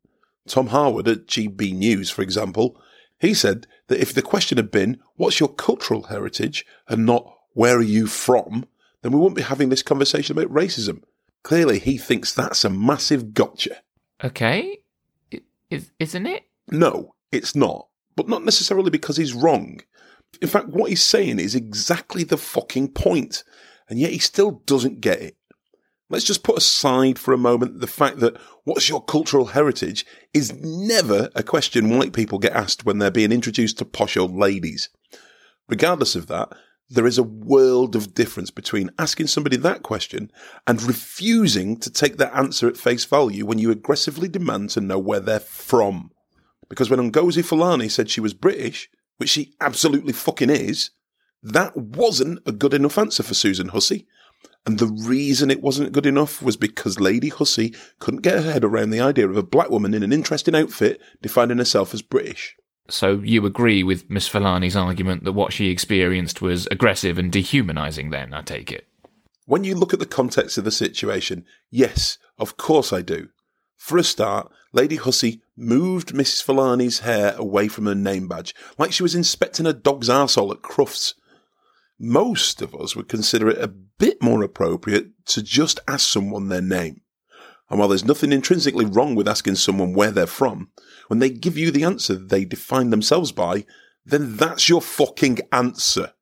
Tom 0.49 0.67
Harwood 0.67 1.07
at 1.07 1.27
GB 1.27 1.73
News, 1.73 2.09
for 2.09 2.21
example, 2.21 2.79
he 3.19 3.33
said 3.33 3.67
that 3.87 4.01
if 4.01 4.13
the 4.13 4.21
question 4.21 4.57
had 4.57 4.71
been, 4.71 4.99
what's 5.15 5.39
your 5.39 5.49
cultural 5.49 6.03
heritage, 6.03 6.65
and 6.87 7.05
not, 7.05 7.37
where 7.53 7.77
are 7.77 7.81
you 7.81 8.07
from, 8.07 8.65
then 9.01 9.11
we 9.11 9.19
wouldn't 9.19 9.35
be 9.35 9.43
having 9.43 9.69
this 9.69 9.83
conversation 9.83 10.37
about 10.37 10.53
racism. 10.53 11.03
Clearly, 11.43 11.79
he 11.79 11.97
thinks 11.97 12.33
that's 12.33 12.65
a 12.65 12.69
massive 12.69 13.33
gotcha. 13.33 13.77
Okay. 14.23 14.79
Is, 15.69 15.91
isn't 15.99 16.25
it? 16.25 16.43
No, 16.69 17.15
it's 17.31 17.55
not. 17.55 17.87
But 18.15 18.27
not 18.27 18.43
necessarily 18.43 18.89
because 18.89 19.17
he's 19.17 19.33
wrong. 19.33 19.79
In 20.41 20.47
fact, 20.47 20.67
what 20.67 20.89
he's 20.89 21.03
saying 21.03 21.39
is 21.39 21.55
exactly 21.55 22.23
the 22.23 22.37
fucking 22.37 22.89
point, 22.89 23.43
and 23.89 23.99
yet 23.99 24.11
he 24.11 24.19
still 24.19 24.61
doesn't 24.65 25.01
get 25.01 25.21
it. 25.21 25.37
Let's 26.09 26.25
just 26.25 26.43
put 26.43 26.57
aside 26.57 27.19
for 27.19 27.33
a 27.33 27.37
moment 27.37 27.79
the 27.79 27.87
fact 27.87 28.19
that 28.19 28.37
what's 28.63 28.89
your 28.89 29.03
cultural 29.03 29.47
heritage 29.47 30.05
is 30.33 30.53
never 30.53 31.29
a 31.35 31.43
question 31.43 31.97
white 31.97 32.13
people 32.13 32.39
get 32.39 32.53
asked 32.53 32.85
when 32.85 32.97
they're 32.97 33.11
being 33.11 33.31
introduced 33.31 33.77
to 33.77 33.85
posh 33.85 34.17
old 34.17 34.35
ladies. 34.35 34.89
Regardless 35.67 36.15
of 36.15 36.27
that, 36.27 36.49
There 36.91 37.05
is 37.05 37.19
a 37.19 37.23
world 37.23 37.95
of 37.95 38.15
difference 38.15 38.49
between 38.49 38.89
asking 38.97 39.27
somebody 39.27 39.57
that 39.57 39.83
question 39.83 40.31
and 40.65 40.81
refusing 40.81 41.77
to 41.81 41.91
take 41.91 42.17
their 42.17 42.35
answer 42.35 42.67
at 42.67 42.77
face 42.77 43.05
value 43.05 43.45
when 43.45 43.59
you 43.59 43.69
aggressively 43.69 44.27
demand 44.27 44.71
to 44.71 44.81
know 44.81 44.97
where 44.97 45.19
they're 45.19 45.39
from. 45.39 46.09
Because 46.67 46.89
when 46.89 47.11
Ngozi 47.11 47.45
Fulani 47.45 47.89
said 47.89 48.09
she 48.09 48.21
was 48.21 48.33
British, 48.33 48.89
which 49.17 49.29
she 49.29 49.53
absolutely 49.61 50.13
fucking 50.13 50.49
is, 50.49 50.89
that 51.43 51.77
wasn't 51.77 52.39
a 52.47 52.51
good 52.51 52.73
enough 52.73 52.97
answer 52.97 53.21
for 53.21 53.35
Susan 53.35 53.69
Hussey. 53.69 54.07
And 54.65 54.77
the 54.77 54.87
reason 54.87 55.49
it 55.49 55.61
wasn't 55.61 55.93
good 55.93 56.05
enough 56.05 56.41
was 56.41 56.57
because 56.57 56.99
Lady 56.99 57.29
Hussey 57.29 57.73
couldn't 57.99 58.21
get 58.21 58.43
her 58.43 58.51
head 58.51 58.63
around 58.63 58.89
the 58.89 58.99
idea 58.99 59.27
of 59.27 59.37
a 59.37 59.43
black 59.43 59.69
woman 59.69 59.93
in 59.93 60.03
an 60.03 60.13
interesting 60.13 60.55
outfit 60.55 61.01
defining 61.21 61.57
herself 61.57 61.93
as 61.93 62.01
British. 62.01 62.55
So 62.89 63.19
you 63.23 63.45
agree 63.45 63.83
with 63.83 64.09
Miss 64.09 64.27
Fulani's 64.27 64.75
argument 64.75 65.23
that 65.23 65.33
what 65.33 65.53
she 65.53 65.69
experienced 65.69 66.41
was 66.41 66.67
aggressive 66.71 67.17
and 67.17 67.31
dehumanising, 67.31 68.11
then, 68.11 68.33
I 68.33 68.41
take 68.41 68.71
it? 68.71 68.87
When 69.45 69.63
you 69.63 69.75
look 69.75 69.93
at 69.93 69.99
the 69.99 70.05
context 70.05 70.57
of 70.57 70.63
the 70.63 70.71
situation, 70.71 71.45
yes, 71.71 72.17
of 72.37 72.57
course 72.57 72.91
I 72.93 73.01
do. 73.01 73.29
For 73.77 73.97
a 73.97 74.03
start, 74.03 74.51
Lady 74.73 74.97
Hussey 74.97 75.41
moved 75.55 76.13
Mrs. 76.13 76.43
Fulani's 76.43 76.99
hair 76.99 77.33
away 77.37 77.67
from 77.67 77.85
her 77.85 77.95
name 77.95 78.27
badge, 78.27 78.53
like 78.77 78.91
she 78.91 79.03
was 79.03 79.15
inspecting 79.15 79.65
a 79.65 79.73
dog's 79.73 80.09
arsehole 80.09 80.51
at 80.51 80.61
Crufts. 80.61 81.13
Most 81.99 82.61
of 82.61 82.73
us 82.73 82.95
would 82.95 83.09
consider 83.09 83.49
it 83.49 83.61
a 83.61 83.67
bit 83.67 84.21
more 84.23 84.41
appropriate 84.41 85.07
to 85.25 85.43
just 85.43 85.81
ask 85.87 86.07
someone 86.07 86.47
their 86.47 86.61
name. 86.61 87.01
And 87.69 87.77
while 87.77 87.89
there's 87.89 88.05
nothing 88.05 88.31
intrinsically 88.31 88.85
wrong 88.85 89.15
with 89.15 89.27
asking 89.27 89.55
someone 89.55 89.93
where 89.93 90.11
they're 90.11 90.25
from, 90.25 90.71
when 91.07 91.19
they 91.19 91.29
give 91.29 91.57
you 91.57 91.71
the 91.71 91.83
answer 91.83 92.15
they 92.15 92.45
define 92.45 92.89
themselves 92.89 93.31
by, 93.31 93.65
then 94.05 94.37
that's 94.37 94.69
your 94.69 94.81
fucking 94.81 95.39
answer. 95.51 96.13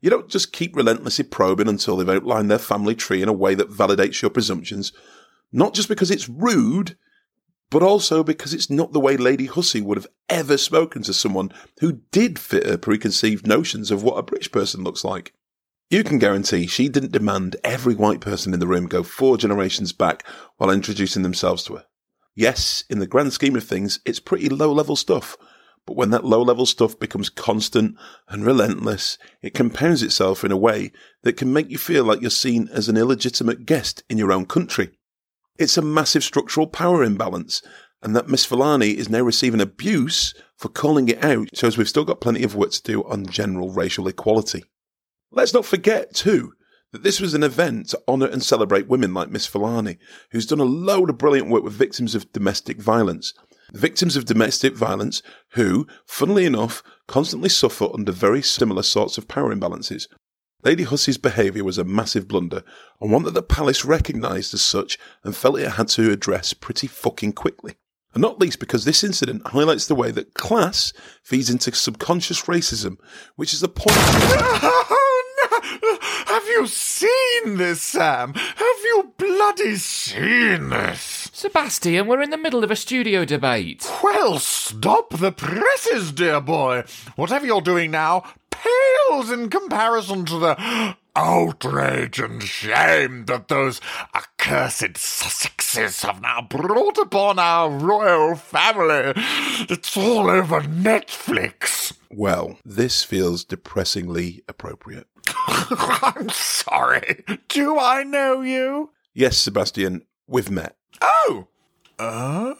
You 0.00 0.08
don't 0.08 0.30
just 0.30 0.52
keep 0.52 0.74
relentlessly 0.74 1.24
probing 1.24 1.68
until 1.68 1.96
they've 1.96 2.08
outlined 2.08 2.50
their 2.50 2.58
family 2.58 2.94
tree 2.94 3.22
in 3.22 3.28
a 3.28 3.34
way 3.34 3.54
that 3.54 3.70
validates 3.70 4.22
your 4.22 4.30
presumptions, 4.30 4.92
not 5.52 5.74
just 5.74 5.88
because 5.88 6.10
it's 6.10 6.28
rude, 6.28 6.96
but 7.70 7.82
also 7.82 8.22
because 8.24 8.52
it's 8.52 8.68
not 8.68 8.92
the 8.92 9.00
way 9.00 9.16
Lady 9.16 9.46
Hussey 9.46 9.80
would 9.80 9.96
have 9.96 10.08
ever 10.28 10.58
spoken 10.58 11.02
to 11.04 11.14
someone 11.14 11.52
who 11.80 12.00
did 12.10 12.38
fit 12.38 12.66
her 12.66 12.76
preconceived 12.76 13.46
notions 13.46 13.90
of 13.90 14.02
what 14.02 14.18
a 14.18 14.22
British 14.22 14.50
person 14.50 14.82
looks 14.82 15.04
like. 15.04 15.32
You 15.88 16.04
can 16.04 16.18
guarantee 16.18 16.66
she 16.66 16.88
didn't 16.88 17.12
demand 17.12 17.56
every 17.64 17.94
white 17.94 18.20
person 18.20 18.54
in 18.54 18.60
the 18.60 18.66
room 18.66 18.86
go 18.86 19.02
four 19.02 19.36
generations 19.36 19.92
back 19.92 20.24
while 20.56 20.70
introducing 20.70 21.22
themselves 21.22 21.64
to 21.64 21.76
her. 21.76 21.84
Yes, 22.36 22.84
in 22.88 23.00
the 23.00 23.08
grand 23.08 23.32
scheme 23.32 23.56
of 23.56 23.64
things, 23.64 23.98
it's 24.04 24.20
pretty 24.20 24.48
low 24.48 24.72
level 24.72 24.94
stuff. 24.94 25.36
But 25.86 25.96
when 25.96 26.10
that 26.10 26.24
low 26.24 26.42
level 26.42 26.66
stuff 26.66 26.98
becomes 26.98 27.28
constant 27.28 27.96
and 28.28 28.46
relentless, 28.46 29.18
it 29.42 29.54
compounds 29.54 30.02
itself 30.02 30.44
in 30.44 30.52
a 30.52 30.56
way 30.56 30.92
that 31.22 31.36
can 31.36 31.52
make 31.52 31.70
you 31.70 31.78
feel 31.78 32.04
like 32.04 32.20
you're 32.20 32.30
seen 32.30 32.68
as 32.72 32.88
an 32.88 32.96
illegitimate 32.96 33.66
guest 33.66 34.04
in 34.08 34.16
your 34.16 34.30
own 34.30 34.46
country. 34.46 34.90
It's 35.60 35.76
a 35.76 35.82
massive 35.82 36.24
structural 36.24 36.66
power 36.66 37.04
imbalance, 37.04 37.60
and 38.02 38.16
that 38.16 38.30
Miss 38.30 38.46
Fulani 38.46 38.96
is 38.96 39.10
now 39.10 39.20
receiving 39.20 39.60
abuse 39.60 40.32
for 40.56 40.70
calling 40.70 41.10
it 41.10 41.22
out 41.22 41.50
shows 41.52 41.76
we've 41.76 41.86
still 41.86 42.06
got 42.06 42.22
plenty 42.22 42.42
of 42.44 42.54
work 42.54 42.70
to 42.70 42.82
do 42.82 43.04
on 43.04 43.26
general 43.26 43.70
racial 43.70 44.08
equality. 44.08 44.64
Let's 45.30 45.52
not 45.52 45.66
forget, 45.66 46.14
too, 46.14 46.54
that 46.92 47.02
this 47.02 47.20
was 47.20 47.34
an 47.34 47.42
event 47.42 47.90
to 47.90 48.00
honour 48.08 48.28
and 48.28 48.42
celebrate 48.42 48.88
women 48.88 49.12
like 49.12 49.28
Miss 49.28 49.44
Fulani, 49.44 49.98
who's 50.30 50.46
done 50.46 50.60
a 50.60 50.64
load 50.64 51.10
of 51.10 51.18
brilliant 51.18 51.50
work 51.50 51.62
with 51.62 51.74
victims 51.74 52.14
of 52.14 52.32
domestic 52.32 52.80
violence. 52.80 53.34
Victims 53.74 54.16
of 54.16 54.24
domestic 54.24 54.74
violence 54.74 55.22
who, 55.52 55.86
funnily 56.06 56.46
enough, 56.46 56.82
constantly 57.06 57.50
suffer 57.50 57.86
under 57.92 58.12
very 58.12 58.40
similar 58.40 58.82
sorts 58.82 59.18
of 59.18 59.28
power 59.28 59.54
imbalances. 59.54 60.06
Lady 60.62 60.82
Hussey's 60.82 61.18
behaviour 61.18 61.64
was 61.64 61.78
a 61.78 61.84
massive 61.84 62.28
blunder, 62.28 62.62
and 63.00 63.10
one 63.10 63.22
that 63.22 63.34
the 63.34 63.42
palace 63.42 63.84
recognised 63.84 64.52
as 64.52 64.62
such 64.62 64.98
and 65.24 65.34
felt 65.34 65.58
it 65.58 65.72
had 65.72 65.88
to 65.88 66.10
address 66.10 66.52
pretty 66.52 66.86
fucking 66.86 67.32
quickly. 67.32 67.74
And 68.12 68.20
not 68.22 68.40
least 68.40 68.58
because 68.58 68.84
this 68.84 69.04
incident 69.04 69.46
highlights 69.48 69.86
the 69.86 69.94
way 69.94 70.10
that 70.10 70.34
class 70.34 70.92
feeds 71.22 71.48
into 71.48 71.72
subconscious 71.74 72.42
racism, 72.42 72.96
which 73.36 73.54
is 73.54 73.60
the 73.60 73.68
point. 73.68 73.96
Oh, 75.82 75.98
Have 76.26 76.46
you 76.46 76.66
seen 76.66 77.56
this, 77.56 77.82
Sam? 77.82 78.34
Have 78.34 78.76
you 78.84 79.12
bloody 79.16 79.76
seen 79.76 80.68
this? 80.68 81.30
Sebastian, 81.32 82.06
we're 82.06 82.22
in 82.22 82.30
the 82.30 82.36
middle 82.38 82.64
of 82.64 82.70
a 82.70 82.76
studio 82.76 83.24
debate. 83.24 83.90
Well, 84.02 84.38
stop 84.38 85.10
the 85.10 85.32
presses, 85.32 86.12
dear 86.12 86.40
boy. 86.40 86.84
Whatever 87.16 87.46
you're 87.46 87.60
doing 87.60 87.90
now 87.90 88.24
pales 88.62 89.30
in 89.30 89.48
comparison 89.48 90.24
to 90.26 90.38
the 90.38 90.96
outrage 91.16 92.18
and 92.18 92.42
shame 92.42 93.24
that 93.26 93.48
those 93.48 93.80
accursed 94.14 94.94
Sussexes 94.94 96.04
have 96.04 96.20
now 96.22 96.40
brought 96.42 96.98
upon 96.98 97.38
our 97.38 97.70
royal 97.70 98.36
family. 98.36 99.12
It's 99.68 99.96
all 99.96 100.30
over 100.30 100.60
Netflix. 100.60 101.94
Well, 102.10 102.58
this 102.64 103.04
feels 103.04 103.44
depressingly 103.44 104.42
appropriate. 104.48 105.06
I'm 105.68 106.28
sorry. 106.30 107.24
Do 107.48 107.78
I 107.78 108.02
know 108.02 108.40
you? 108.42 108.90
Yes, 109.14 109.36
Sebastian, 109.38 110.02
we've 110.26 110.50
met. 110.50 110.76
Oh! 111.00 111.48
Oh. 112.02 112.56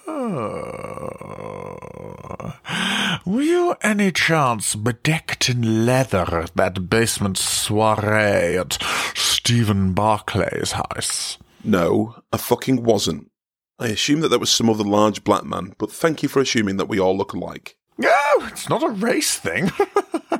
Were 3.24 3.40
you 3.40 3.74
any 3.80 4.12
chance 4.12 4.74
bedecked 4.74 5.48
in 5.48 5.86
leather 5.86 6.40
at 6.42 6.54
that 6.56 6.90
basement 6.90 7.38
soiree 7.38 8.58
at 8.58 8.76
Stephen 9.14 9.94
Barclay's 9.94 10.72
house? 10.72 11.38
No, 11.64 12.16
I 12.30 12.36
fucking 12.36 12.82
wasn't. 12.82 13.30
I 13.78 13.86
assume 13.86 14.20
that 14.20 14.28
there 14.28 14.38
was 14.38 14.50
some 14.50 14.68
other 14.68 14.84
large 14.84 15.24
black 15.24 15.44
man, 15.44 15.74
but 15.78 15.90
thank 15.90 16.22
you 16.22 16.28
for 16.28 16.40
assuming 16.40 16.76
that 16.76 16.88
we 16.88 17.00
all 17.00 17.16
look 17.16 17.32
alike. 17.32 17.76
Oh, 18.04 18.48
it's 18.52 18.68
not 18.68 18.82
a 18.82 18.90
race 18.90 19.38
thing. 19.38 19.70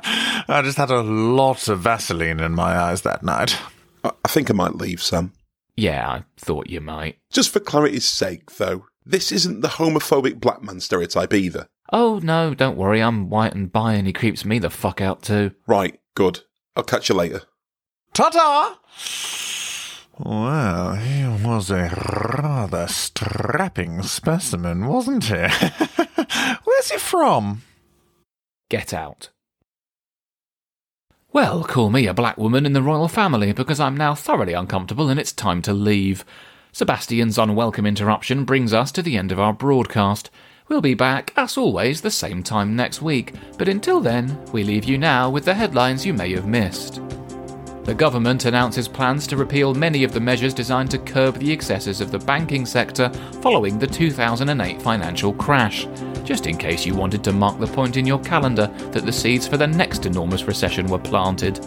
I 0.47 0.61
just 0.63 0.77
had 0.77 0.91
a 0.91 1.01
lot 1.01 1.67
of 1.67 1.79
Vaseline 1.79 2.39
in 2.39 2.51
my 2.53 2.77
eyes 2.77 3.01
that 3.01 3.23
night. 3.23 3.57
I, 4.03 4.11
I 4.23 4.27
think 4.27 4.51
I 4.51 4.53
might 4.53 4.75
leave, 4.75 5.01
Sam. 5.01 5.33
Yeah, 5.75 6.07
I 6.07 6.23
thought 6.37 6.69
you 6.69 6.81
might. 6.81 7.17
Just 7.31 7.49
for 7.49 7.59
clarity's 7.59 8.05
sake, 8.05 8.57
though, 8.57 8.85
this 9.05 9.31
isn't 9.31 9.61
the 9.61 9.67
homophobic 9.67 10.39
black 10.39 10.61
man 10.61 10.79
stereotype 10.79 11.33
either. 11.33 11.67
Oh, 11.91 12.19
no, 12.23 12.53
don't 12.53 12.77
worry, 12.77 13.01
I'm 13.01 13.29
white 13.29 13.53
and 13.53 13.71
bi 13.71 13.93
and 13.93 14.07
he 14.07 14.13
creeps 14.13 14.45
me 14.45 14.59
the 14.59 14.69
fuck 14.69 15.01
out 15.01 15.21
too. 15.21 15.51
Right, 15.67 15.99
good. 16.15 16.41
I'll 16.75 16.83
catch 16.83 17.09
you 17.09 17.15
later. 17.15 17.41
Ta 18.13 18.29
ta! 18.29 18.79
Well, 20.17 20.95
he 20.95 21.23
was 21.45 21.71
a 21.71 21.89
rather 22.37 22.87
strapping 22.87 24.03
specimen, 24.03 24.87
wasn't 24.87 25.25
he? 25.25 25.33
Where's 26.63 26.91
he 26.91 26.97
from? 26.97 27.63
Get 28.69 28.93
out. 28.93 29.29
Well, 31.33 31.63
call 31.63 31.89
me 31.89 32.07
a 32.07 32.13
black 32.13 32.37
woman 32.37 32.65
in 32.65 32.73
the 32.73 32.81
royal 32.81 33.07
family 33.07 33.53
because 33.53 33.79
I'm 33.79 33.95
now 33.95 34.13
thoroughly 34.13 34.53
uncomfortable 34.53 35.09
and 35.09 35.19
it's 35.19 35.31
time 35.31 35.61
to 35.63 35.73
leave. 35.73 36.25
Sebastian's 36.73 37.37
unwelcome 37.37 37.85
interruption 37.85 38.45
brings 38.45 38.71
us 38.71 38.93
to 38.93 39.01
the 39.01 39.17
end 39.17 39.33
of 39.33 39.39
our 39.41 39.51
broadcast. 39.51 40.29
We'll 40.69 40.79
be 40.79 40.93
back, 40.93 41.33
as 41.35 41.57
always, 41.57 41.99
the 41.99 42.09
same 42.09 42.43
time 42.43 42.77
next 42.77 43.01
week, 43.01 43.33
but 43.57 43.67
until 43.67 43.99
then, 43.99 44.39
we 44.53 44.63
leave 44.63 44.85
you 44.85 44.97
now 44.97 45.29
with 45.29 45.43
the 45.43 45.53
headlines 45.53 46.05
you 46.05 46.13
may 46.13 46.31
have 46.31 46.47
missed. 46.47 47.01
The 47.83 47.93
government 47.93 48.45
announces 48.45 48.87
plans 48.87 49.27
to 49.27 49.37
repeal 49.37 49.73
many 49.73 50.05
of 50.05 50.13
the 50.13 50.21
measures 50.21 50.53
designed 50.53 50.91
to 50.91 50.97
curb 50.99 51.39
the 51.39 51.51
excesses 51.51 51.99
of 51.99 52.09
the 52.09 52.19
banking 52.19 52.65
sector 52.65 53.09
following 53.41 53.77
the 53.77 53.87
2008 53.87 54.81
financial 54.81 55.33
crash, 55.33 55.87
just 56.23 56.47
in 56.47 56.57
case 56.57 56.85
you 56.85 56.95
wanted 56.95 57.21
to 57.25 57.33
mark 57.33 57.59
the 57.59 57.67
point 57.67 57.97
in 57.97 58.05
your 58.05 58.19
calendar 58.19 58.67
that 58.91 59.05
the 59.05 59.11
seeds 59.11 59.45
for 59.45 59.57
the 59.57 59.67
next 59.67 60.05
enormous 60.05 60.43
recession 60.43 60.85
were 60.85 60.99
planted. 60.99 61.59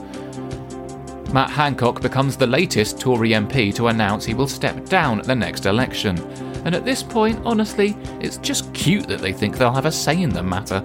Matt 1.35 1.51
Hancock 1.51 2.01
becomes 2.01 2.37
the 2.37 2.47
latest 2.47 3.01
Tory 3.01 3.31
MP 3.31 3.75
to 3.75 3.89
announce 3.89 4.25
he 4.25 4.35
will 4.35 4.47
step 4.47 4.85
down 4.85 5.19
at 5.19 5.27
the 5.27 5.35
next 5.35 5.67
election. 5.67 6.17
And 6.65 6.77
at 6.77 6.85
this 6.85 7.03
point, 7.03 7.41
honestly, 7.45 7.97
it's 8.21 8.37
just 8.37 8.73
cute 8.73 9.09
that 9.09 9.21
they 9.21 9.33
think 9.33 9.59
they'll 9.59 9.73
have 9.73 9.85
a 9.85 9.91
say 9.91 10.23
in 10.23 10.31
the 10.31 10.45
matter. 10.45 10.79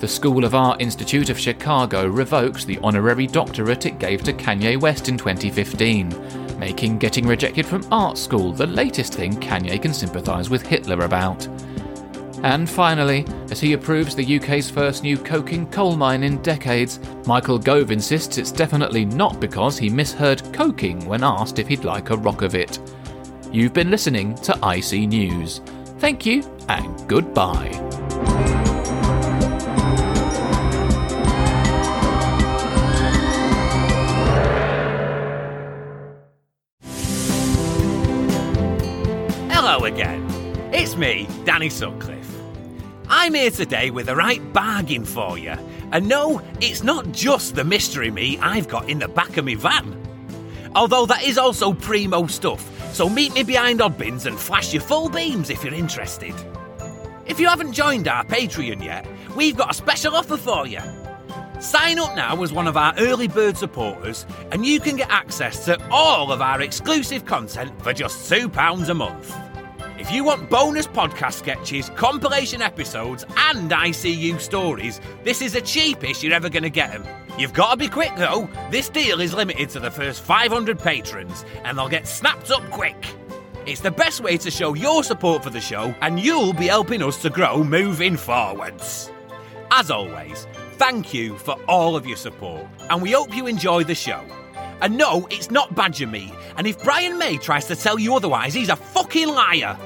The 0.00 0.08
School 0.08 0.44
of 0.44 0.56
Art 0.56 0.80
Institute 0.80 1.30
of 1.30 1.38
Chicago 1.38 2.08
revoked 2.08 2.66
the 2.66 2.80
honorary 2.82 3.28
doctorate 3.28 3.86
it 3.86 4.00
gave 4.00 4.24
to 4.24 4.32
Kanye 4.32 4.80
West 4.80 5.08
in 5.08 5.16
2015, 5.16 6.58
making 6.58 6.98
getting 6.98 7.24
rejected 7.24 7.64
from 7.64 7.86
art 7.92 8.18
school 8.18 8.50
the 8.50 8.66
latest 8.66 9.14
thing 9.14 9.34
Kanye 9.34 9.80
can 9.80 9.94
sympathise 9.94 10.50
with 10.50 10.66
Hitler 10.66 11.04
about. 11.04 11.46
And 12.42 12.68
finally, 12.68 13.24
as 13.50 13.60
he 13.60 13.72
approves 13.72 14.16
the 14.16 14.36
UK's 14.36 14.68
first 14.68 15.04
new 15.04 15.16
coking 15.16 15.70
coal 15.70 15.96
mine 15.96 16.24
in 16.24 16.42
decades, 16.42 16.98
Michael 17.24 17.58
Gove 17.58 17.92
insists 17.92 18.36
it's 18.36 18.50
definitely 18.50 19.04
not 19.04 19.40
because 19.40 19.78
he 19.78 19.88
misheard 19.88 20.42
coking 20.52 21.04
when 21.06 21.22
asked 21.22 21.60
if 21.60 21.68
he'd 21.68 21.84
like 21.84 22.10
a 22.10 22.16
rock 22.16 22.42
of 22.42 22.56
it. 22.56 22.80
You've 23.52 23.72
been 23.72 23.90
listening 23.90 24.34
to 24.36 24.58
IC 24.62 25.08
News. 25.08 25.60
Thank 25.98 26.26
you 26.26 26.42
and 26.68 27.08
goodbye. 27.08 27.70
Hello 39.48 39.84
again. 39.84 40.26
It's 40.72 40.96
me, 40.96 41.28
Danny 41.44 41.68
Sutcliffe. 41.68 42.31
I'm 43.14 43.34
here 43.34 43.50
today 43.50 43.90
with 43.90 44.06
the 44.06 44.16
right 44.16 44.40
bargain 44.54 45.04
for 45.04 45.36
you. 45.36 45.54
And 45.92 46.08
no, 46.08 46.40
it's 46.62 46.82
not 46.82 47.12
just 47.12 47.54
the 47.54 47.62
mystery 47.62 48.10
meat 48.10 48.38
I've 48.40 48.68
got 48.68 48.88
in 48.88 49.00
the 49.00 49.06
back 49.06 49.36
of 49.36 49.44
my 49.44 49.54
van. 49.54 49.94
Although 50.74 51.04
that 51.04 51.22
is 51.22 51.36
also 51.36 51.74
primo 51.74 52.26
stuff, 52.26 52.66
so 52.94 53.10
meet 53.10 53.34
me 53.34 53.42
behind 53.42 53.80
Oddbins 53.80 54.24
and 54.24 54.40
flash 54.40 54.72
your 54.72 54.80
full 54.80 55.10
beams 55.10 55.50
if 55.50 55.62
you're 55.62 55.74
interested. 55.74 56.34
If 57.26 57.38
you 57.38 57.48
haven't 57.48 57.74
joined 57.74 58.08
our 58.08 58.24
Patreon 58.24 58.82
yet, 58.82 59.06
we've 59.36 59.58
got 59.58 59.72
a 59.72 59.74
special 59.74 60.16
offer 60.16 60.38
for 60.38 60.66
you. 60.66 60.80
Sign 61.60 61.98
up 61.98 62.16
now 62.16 62.42
as 62.42 62.50
one 62.50 62.66
of 62.66 62.78
our 62.78 62.94
early 62.96 63.28
bird 63.28 63.58
supporters, 63.58 64.24
and 64.52 64.64
you 64.64 64.80
can 64.80 64.96
get 64.96 65.10
access 65.10 65.66
to 65.66 65.78
all 65.90 66.32
of 66.32 66.40
our 66.40 66.62
exclusive 66.62 67.26
content 67.26 67.78
for 67.82 67.92
just 67.92 68.32
£2 68.32 68.88
a 68.88 68.94
month. 68.94 69.36
If 70.02 70.10
you 70.10 70.24
want 70.24 70.50
bonus 70.50 70.88
podcast 70.88 71.34
sketches, 71.34 71.88
compilation 71.90 72.60
episodes, 72.60 73.24
and 73.36 73.70
ICU 73.70 74.40
stories, 74.40 75.00
this 75.22 75.40
is 75.40 75.52
the 75.52 75.60
cheapest 75.60 76.24
you're 76.24 76.34
ever 76.34 76.48
going 76.48 76.64
to 76.64 76.70
get 76.70 76.90
them. 76.90 77.06
You've 77.38 77.52
got 77.52 77.70
to 77.70 77.76
be 77.76 77.86
quick 77.86 78.10
though. 78.16 78.48
This 78.68 78.88
deal 78.88 79.20
is 79.20 79.32
limited 79.32 79.68
to 79.70 79.78
the 79.78 79.92
first 79.92 80.22
500 80.22 80.76
patrons, 80.76 81.44
and 81.62 81.78
they'll 81.78 81.88
get 81.88 82.08
snapped 82.08 82.50
up 82.50 82.68
quick. 82.70 82.96
It's 83.64 83.80
the 83.80 83.92
best 83.92 84.20
way 84.20 84.36
to 84.38 84.50
show 84.50 84.74
your 84.74 85.04
support 85.04 85.44
for 85.44 85.50
the 85.50 85.60
show, 85.60 85.94
and 86.00 86.18
you'll 86.18 86.52
be 86.52 86.66
helping 86.66 87.00
us 87.00 87.22
to 87.22 87.30
grow 87.30 87.62
moving 87.62 88.16
forwards. 88.16 89.08
As 89.70 89.88
always, 89.88 90.48
thank 90.78 91.14
you 91.14 91.38
for 91.38 91.54
all 91.68 91.94
of 91.94 92.08
your 92.08 92.16
support, 92.16 92.66
and 92.90 93.00
we 93.00 93.12
hope 93.12 93.36
you 93.36 93.46
enjoy 93.46 93.84
the 93.84 93.94
show. 93.94 94.20
And 94.80 94.98
no, 94.98 95.28
it's 95.30 95.52
not 95.52 95.76
badger 95.76 96.08
meat, 96.08 96.34
and 96.56 96.66
if 96.66 96.82
Brian 96.82 97.18
May 97.18 97.36
tries 97.36 97.66
to 97.66 97.76
tell 97.76 98.00
you 98.00 98.16
otherwise, 98.16 98.52
he's 98.52 98.68
a 98.68 98.74
fucking 98.74 99.28
liar. 99.28 99.78